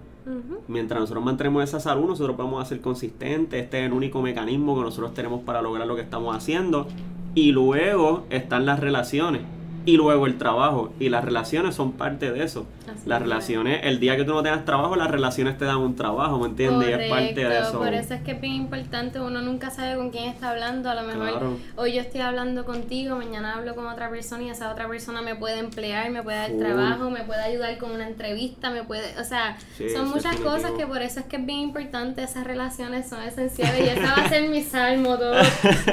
Mientras 0.67 0.99
nosotros 0.99 1.23
mantenemos 1.23 1.63
esa 1.63 1.79
salud, 1.79 2.07
nosotros 2.07 2.35
vamos 2.35 2.63
a 2.63 2.65
ser 2.65 2.81
consistentes. 2.81 3.63
Este 3.63 3.81
es 3.81 3.85
el 3.85 3.93
único 3.93 4.23
mecanismo 4.23 4.75
que 4.75 4.81
nosotros 4.81 5.13
tenemos 5.13 5.43
para 5.43 5.61
lograr 5.61 5.85
lo 5.85 5.95
que 5.95 6.01
estamos 6.01 6.35
haciendo. 6.35 6.87
Y 7.35 7.51
luego 7.51 8.25
están 8.29 8.65
las 8.65 8.79
relaciones. 8.79 9.41
Y 9.85 9.97
luego 9.97 10.25
el 10.25 10.37
trabajo. 10.37 10.93
Y 10.99 11.09
las 11.09 11.23
relaciones 11.23 11.75
son 11.75 11.91
parte 11.91 12.31
de 12.31 12.43
eso. 12.43 12.65
Las 13.05 13.21
relaciones, 13.21 13.81
el 13.83 13.99
día 13.99 14.15
que 14.15 14.23
tú 14.23 14.33
no 14.33 14.43
tengas 14.43 14.65
trabajo, 14.65 14.95
las 14.95 15.09
relaciones 15.09 15.57
te 15.57 15.65
dan 15.65 15.77
un 15.77 15.95
trabajo, 15.95 16.39
¿me 16.39 16.47
entiendes? 16.47 16.89
y 16.89 16.91
es 16.93 17.09
parte 17.09 17.47
de 17.47 17.59
eso. 17.59 17.77
Por 17.77 17.93
eso 17.93 18.13
es 18.13 18.21
que 18.21 18.31
es 18.31 18.41
bien 18.41 18.53
importante, 18.53 19.19
uno 19.19 19.41
nunca 19.41 19.69
sabe 19.69 19.95
con 19.95 20.09
quién 20.09 20.25
está 20.25 20.51
hablando. 20.51 20.89
A 20.89 20.95
lo 20.95 21.03
mejor 21.03 21.57
hoy 21.75 21.93
yo 21.93 22.01
estoy 22.01 22.21
hablando 22.21 22.65
contigo, 22.65 23.15
mañana 23.15 23.55
hablo 23.55 23.75
con 23.75 23.85
otra 23.85 24.09
persona 24.09 24.43
y 24.43 24.49
esa 24.49 24.71
otra 24.71 24.87
persona 24.87 25.21
me 25.21 25.35
puede 25.35 25.59
emplear, 25.59 26.09
me 26.11 26.23
puede 26.23 26.37
dar 26.37 26.51
trabajo, 26.51 27.09
me 27.09 27.23
puede 27.23 27.41
ayudar 27.41 27.77
con 27.77 27.91
una 27.91 28.07
entrevista, 28.07 28.69
me 28.69 28.83
puede. 28.83 29.19
O 29.19 29.23
sea, 29.23 29.57
son 29.93 30.09
muchas 30.09 30.37
cosas 30.37 30.71
que 30.71 30.85
por 30.85 31.01
eso 31.01 31.19
es 31.19 31.25
que 31.25 31.37
es 31.37 31.45
bien 31.45 31.59
importante. 31.59 32.23
Esas 32.23 32.45
relaciones 32.45 33.07
son 33.09 33.21
esenciales 33.21 33.81
y 33.81 33.89
esa 33.89 34.15
va 34.15 34.25
a 34.25 34.29
ser 34.29 34.49
mi 34.49 34.63
salmo, 34.63 35.17
todo, 35.17 35.35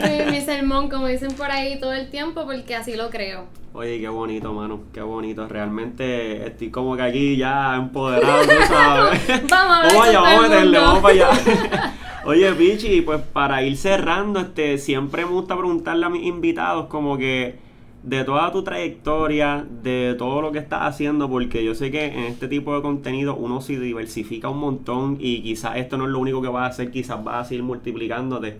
mi, 0.03 0.31
mi 0.31 0.41
sermón, 0.41 0.89
como 0.89 1.07
dicen 1.07 1.33
por 1.33 1.51
ahí 1.51 1.79
todo 1.81 1.93
el 1.93 2.11
tiempo, 2.11 2.45
porque 2.45 2.75
así 2.75 2.97
lo 2.97 3.11
creo. 3.11 3.47
Oye, 3.75 4.01
qué 4.01 4.09
bonito, 4.09 4.53
mano, 4.53 4.81
qué 4.93 5.01
bonito. 5.01 5.49
Realmente 5.49 6.47
estoy 6.47 6.71
como 6.71 6.92
que 6.97 7.03
aquí 7.03 7.37
ya 7.37 7.77
empoderado, 7.77 8.45
¿sabes? 8.67 9.43
vamos 9.51 9.77
a 9.79 9.83
ver. 9.83 9.93
Vamos 9.93 10.09
allá, 10.09 10.21
vamos 10.21 10.45
a 10.45 10.49
meterle, 10.49 10.79
vamos 10.79 11.01
para 11.01 11.15
allá. 11.15 11.95
Oye, 12.25 12.53
Pichi, 12.53 13.01
pues 13.01 13.21
para 13.21 13.65
ir 13.65 13.77
cerrando, 13.77 14.41
este, 14.41 14.79
siempre 14.79 15.25
me 15.25 15.33
gusta 15.33 15.57
preguntarle 15.57 16.07
a 16.07 16.09
mis 16.09 16.25
invitados 16.25 16.87
como 16.87 17.19
que 17.19 17.57
de 18.03 18.25
toda 18.25 18.51
tu 18.53 18.63
trayectoria, 18.63 19.65
de 19.83 20.15
todo 20.19 20.41
lo 20.41 20.53
que 20.53 20.59
estás 20.59 20.83
haciendo, 20.83 21.29
porque 21.29 21.65
yo 21.65 21.75
sé 21.75 21.91
que 21.91 22.07
en 22.07 22.25
este 22.25 22.49
tipo 22.49 22.75
de 22.75 22.83
contenido 22.83 23.37
uno 23.37 23.61
se 23.61 23.79
diversifica 23.79 24.49
un 24.49 24.59
montón 24.59 25.17
y 25.21 25.43
quizás 25.43 25.77
esto 25.77 25.97
no 25.97 26.05
es 26.05 26.11
lo 26.11 26.19
único 26.19 26.43
que 26.43 26.49
vas 26.49 26.65
a 26.65 26.67
hacer, 26.67 26.91
quizás 26.91 27.23
vas 27.23 27.47
a 27.47 27.49
seguir 27.49 27.65
multiplicándote. 27.65 28.57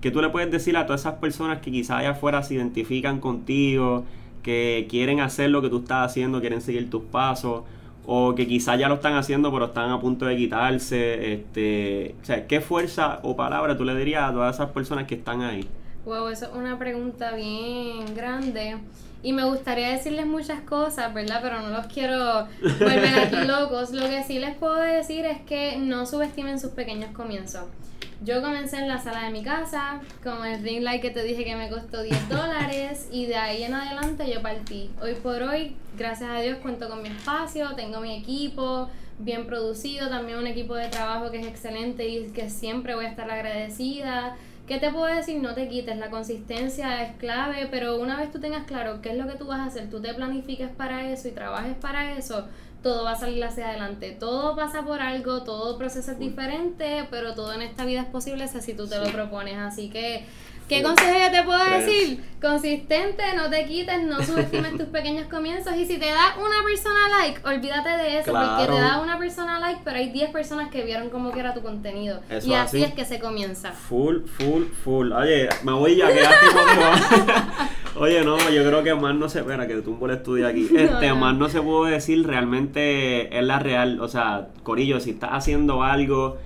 ¿Qué 0.00 0.10
tú 0.10 0.20
le 0.20 0.28
puedes 0.28 0.50
decir 0.50 0.76
a 0.76 0.86
todas 0.86 1.00
esas 1.00 1.14
personas 1.14 1.60
que 1.60 1.70
quizás 1.70 2.00
allá 2.00 2.10
afuera 2.10 2.42
se 2.42 2.54
identifican 2.54 3.20
contigo? 3.20 4.04
Que 4.44 4.86
quieren 4.88 5.18
hacer 5.18 5.50
lo 5.50 5.60
que 5.60 5.68
tú 5.68 5.78
estás 5.78 6.10
haciendo, 6.10 6.40
quieren 6.40 6.60
seguir 6.60 6.88
tus 6.88 7.02
pasos, 7.02 7.64
o 8.06 8.34
que 8.34 8.46
quizás 8.46 8.78
ya 8.78 8.88
lo 8.88 8.96
están 8.96 9.14
haciendo 9.14 9.50
pero 9.50 9.64
están 9.66 9.90
a 9.90 9.98
punto 9.98 10.26
de 10.26 10.36
quitarse. 10.36 11.32
Este, 11.32 12.14
o 12.22 12.24
sea, 12.24 12.46
¿qué 12.46 12.60
fuerza 12.60 13.18
o 13.22 13.34
palabra 13.34 13.76
tú 13.76 13.84
le 13.84 13.96
dirías 13.96 14.30
a 14.30 14.32
todas 14.32 14.54
esas 14.54 14.70
personas 14.70 15.06
que 15.06 15.16
están 15.16 15.42
ahí? 15.42 15.66
Wow, 16.04 16.28
eso 16.28 16.46
es 16.46 16.52
una 16.52 16.78
pregunta 16.78 17.32
bien 17.32 18.14
grande. 18.14 18.76
Y 19.22 19.32
me 19.32 19.44
gustaría 19.44 19.88
decirles 19.88 20.26
muchas 20.26 20.60
cosas, 20.60 21.14
¿verdad? 21.14 21.40
Pero 21.42 21.62
no 21.62 21.70
los 21.70 21.86
quiero 21.86 22.46
volver 22.60 23.18
aquí 23.18 23.36
locos. 23.46 23.92
Lo 23.92 24.06
que 24.06 24.22
sí 24.22 24.38
les 24.38 24.54
puedo 24.54 24.76
decir 24.76 25.24
es 25.24 25.40
que 25.40 25.78
no 25.78 26.04
subestimen 26.04 26.60
sus 26.60 26.72
pequeños 26.72 27.10
comienzos. 27.12 27.64
Yo 28.22 28.40
comencé 28.40 28.78
en 28.78 28.88
la 28.88 28.98
sala 28.98 29.24
de 29.24 29.30
mi 29.30 29.42
casa 29.42 30.00
con 30.22 30.46
el 30.46 30.62
ring 30.62 30.82
light 30.82 31.02
que 31.02 31.10
te 31.10 31.22
dije 31.22 31.44
que 31.44 31.56
me 31.56 31.68
costó 31.68 32.02
10 32.02 32.28
dólares 32.30 33.08
y 33.10 33.26
de 33.26 33.36
ahí 33.36 33.62
en 33.64 33.74
adelante 33.74 34.30
yo 34.32 34.40
partí. 34.40 34.90
Hoy 35.02 35.14
por 35.14 35.42
hoy, 35.42 35.76
gracias 35.98 36.30
a 36.30 36.40
Dios, 36.40 36.58
cuento 36.58 36.88
con 36.88 37.02
mi 37.02 37.08
espacio, 37.08 37.74
tengo 37.74 38.00
mi 38.00 38.16
equipo 38.16 38.88
bien 39.18 39.46
producido, 39.46 40.08
también 40.08 40.38
un 40.38 40.46
equipo 40.46 40.74
de 40.74 40.88
trabajo 40.88 41.30
que 41.30 41.40
es 41.40 41.46
excelente 41.46 42.08
y 42.08 42.30
que 42.30 42.50
siempre 42.50 42.94
voy 42.94 43.04
a 43.04 43.10
estar 43.10 43.30
agradecida. 43.30 44.36
¿Qué 44.66 44.78
te 44.78 44.90
puedo 44.90 45.04
decir? 45.06 45.42
No 45.42 45.54
te 45.54 45.68
quites, 45.68 45.98
la 45.98 46.08
consistencia 46.08 47.02
es 47.02 47.16
clave, 47.16 47.68
pero 47.70 48.00
una 48.00 48.16
vez 48.16 48.32
tú 48.32 48.40
tengas 48.40 48.64
claro 48.64 49.02
qué 49.02 49.10
es 49.10 49.18
lo 49.18 49.26
que 49.26 49.36
tú 49.36 49.46
vas 49.46 49.60
a 49.60 49.66
hacer, 49.66 49.90
tú 49.90 50.00
te 50.00 50.14
planifiques 50.14 50.70
para 50.70 51.10
eso 51.10 51.28
y 51.28 51.32
trabajes 51.32 51.76
para 51.76 52.16
eso, 52.16 52.46
todo 52.84 53.02
va 53.02 53.12
a 53.12 53.16
salir 53.16 53.42
hacia 53.42 53.70
adelante. 53.70 54.16
Todo 54.20 54.54
pasa 54.54 54.82
por 54.82 55.00
algo, 55.00 55.42
todo 55.42 55.76
proceso 55.76 56.12
es 56.12 56.18
diferente, 56.20 57.08
pero 57.10 57.34
todo 57.34 57.52
en 57.52 57.62
esta 57.62 57.84
vida 57.84 58.02
es 58.02 58.06
posible 58.06 58.46
si 58.46 58.74
tú 58.74 58.86
te 58.86 58.98
lo 58.98 59.10
propones. 59.10 59.56
Así 59.56 59.90
que 59.90 60.24
¿Qué 60.68 60.82
consejo 60.82 61.12
yo 61.12 61.30
te 61.30 61.42
puedo 61.42 61.62
decir? 61.64 62.24
Consistente, 62.40 63.22
no 63.36 63.50
te 63.50 63.66
quites, 63.66 64.02
no 64.04 64.22
subestimes 64.24 64.78
tus 64.78 64.86
pequeños 64.86 65.26
comienzos 65.28 65.76
y 65.76 65.86
si 65.86 65.98
te 65.98 66.06
da 66.06 66.36
una 66.38 66.64
persona 66.64 67.08
like, 67.20 67.46
olvídate 67.46 67.90
de 67.90 68.18
eso 68.18 68.32
porque 68.32 68.72
te 68.72 68.80
da 68.80 69.00
una 69.00 69.18
persona 69.18 69.58
like, 69.60 69.80
pero 69.84 69.98
hay 69.98 70.10
10 70.10 70.30
personas 70.30 70.70
que 70.70 70.82
vieron 70.84 71.10
cómo 71.10 71.32
que 71.32 71.40
era 71.40 71.52
tu 71.52 71.62
contenido. 71.62 72.20
y 72.42 72.54
así, 72.54 72.82
es 72.82 72.94
que 72.94 73.04
se 73.04 73.18
comienza. 73.18 73.72
Full, 73.72 74.24
full, 74.24 74.64
full. 74.84 75.12
Oye, 75.12 75.48
me 75.64 75.72
voy 75.72 75.96
ya, 75.96 76.12
quedaste 76.12 76.46
Oye, 77.96 78.24
no, 78.24 78.36
yo 78.50 78.64
creo 78.64 78.82
que 78.82 78.94
más 78.94 79.14
no 79.14 79.28
se... 79.28 79.40
Espera, 79.40 79.66
que 79.66 79.74
tumbo 79.82 80.06
el 80.06 80.16
estudio 80.16 80.48
aquí. 80.48 80.68
Este, 80.76 81.14
más 81.14 81.36
no 81.36 81.48
se 81.48 81.60
puede 81.60 81.92
decir, 81.92 82.26
realmente 82.26 83.36
es 83.36 83.44
la 83.44 83.58
real. 83.58 84.00
O 84.00 84.08
sea, 84.08 84.48
Corillo, 84.62 85.00
si 85.00 85.10
estás 85.10 85.30
haciendo 85.32 85.82
algo 85.82 86.38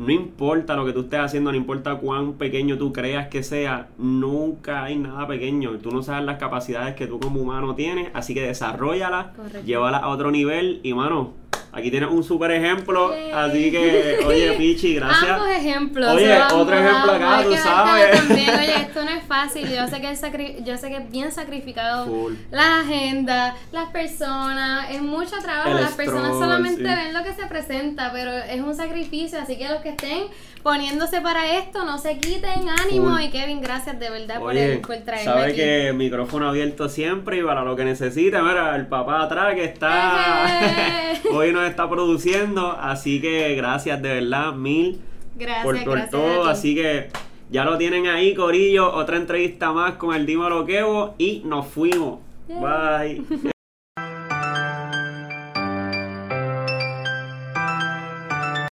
no 0.00 0.10
importa 0.10 0.76
lo 0.76 0.86
que 0.86 0.94
tú 0.94 1.00
estés 1.00 1.20
haciendo, 1.20 1.52
no 1.52 1.58
importa 1.58 1.96
cuán 1.96 2.32
pequeño 2.32 2.78
tú 2.78 2.90
creas 2.90 3.28
que 3.28 3.42
sea, 3.42 3.88
nunca 3.98 4.84
hay 4.84 4.96
nada 4.96 5.26
pequeño. 5.26 5.72
Tú 5.76 5.90
no 5.90 6.02
sabes 6.02 6.24
las 6.24 6.38
capacidades 6.38 6.94
que 6.94 7.06
tú 7.06 7.20
como 7.20 7.42
humano 7.42 7.74
tienes, 7.74 8.08
así 8.14 8.32
que 8.32 8.40
desarrollalas, 8.40 9.26
llévalas 9.66 10.02
a 10.02 10.08
otro 10.08 10.30
nivel 10.30 10.80
y, 10.82 10.94
mano, 10.94 11.34
Aquí 11.72 11.90
tienes 11.90 12.10
un 12.10 12.24
super 12.24 12.50
ejemplo, 12.50 13.14
así 13.32 13.70
que, 13.70 14.18
oye, 14.26 14.52
Pichi, 14.54 14.94
gracias. 14.96 15.30
Ambos 15.30 15.48
ejemplos. 15.50 16.14
Oye, 16.14 16.42
otro 16.42 16.76
ejemplo 16.76 17.12
acá, 17.12 17.44
tú 17.44 17.54
sabes. 17.54 18.26
También, 18.26 18.50
oye, 18.58 18.74
esto 18.76 19.04
no 19.04 19.10
es 19.10 19.22
fácil. 19.22 19.68
Yo 19.68 19.86
sé 19.86 20.00
que, 20.00 20.10
es 20.10 20.20
yo 20.64 20.76
sé 20.76 20.88
que 20.88 20.96
es 20.96 21.10
bien 21.10 21.30
sacrificado 21.30 22.30
la 22.50 22.80
agenda, 22.80 23.54
las 23.70 23.90
personas, 23.90 24.90
es 24.90 25.00
mucho 25.00 25.36
trabajo. 25.40 25.74
las 25.74 25.92
personas 25.92 26.32
solamente 26.32 26.82
ven 26.82 27.14
lo 27.14 27.22
que 27.22 27.34
se 27.34 27.46
presenta, 27.46 28.10
pero 28.12 28.32
es 28.32 28.60
un 28.60 28.74
sacrificio. 28.74 29.38
Así 29.40 29.56
que 29.56 29.68
los 29.68 29.80
que 29.80 29.90
estén 29.90 30.24
poniéndose 30.62 31.20
para 31.20 31.56
esto, 31.58 31.84
no 31.84 31.98
se 31.98 32.18
quiten 32.18 32.68
ánimo. 32.68 33.18
Y 33.18 33.30
Kevin, 33.30 33.60
gracias 33.60 33.98
de 33.98 34.10
verdad 34.10 34.38
por, 34.38 34.56
el, 34.56 34.80
por 34.80 34.96
traerme. 34.98 35.24
Sabe 35.24 35.54
que 35.54 35.92
micrófono 35.92 36.48
abierto 36.48 36.88
siempre 36.88 37.38
y 37.38 37.42
para 37.42 37.62
lo 37.62 37.76
que 37.76 37.84
necesite. 37.84 38.40
Mira, 38.42 38.74
el 38.76 38.86
papá 38.86 39.22
atrás 39.22 39.54
que 39.54 39.64
está. 39.64 41.14
Hoy 41.32 41.52
no 41.52 41.59
está 41.68 41.88
produciendo. 41.88 42.72
Así 42.72 43.20
que 43.20 43.54
gracias 43.54 44.00
de 44.02 44.14
verdad, 44.14 44.52
mil. 44.52 45.00
Gracias, 45.36 45.84
por, 45.84 46.08
todo. 46.10 46.44
Así 46.46 46.74
que 46.74 47.08
ya 47.50 47.64
lo 47.64 47.78
tienen 47.78 48.06
ahí, 48.06 48.34
Corillo. 48.34 48.92
Otra 48.92 49.16
entrevista 49.16 49.72
más 49.72 49.94
con 49.94 50.14
el 50.14 50.26
Dimo 50.26 50.48
Loquevo 50.48 51.14
y 51.18 51.42
nos 51.44 51.66
fuimos. 51.66 52.20
Bye. 52.48 53.50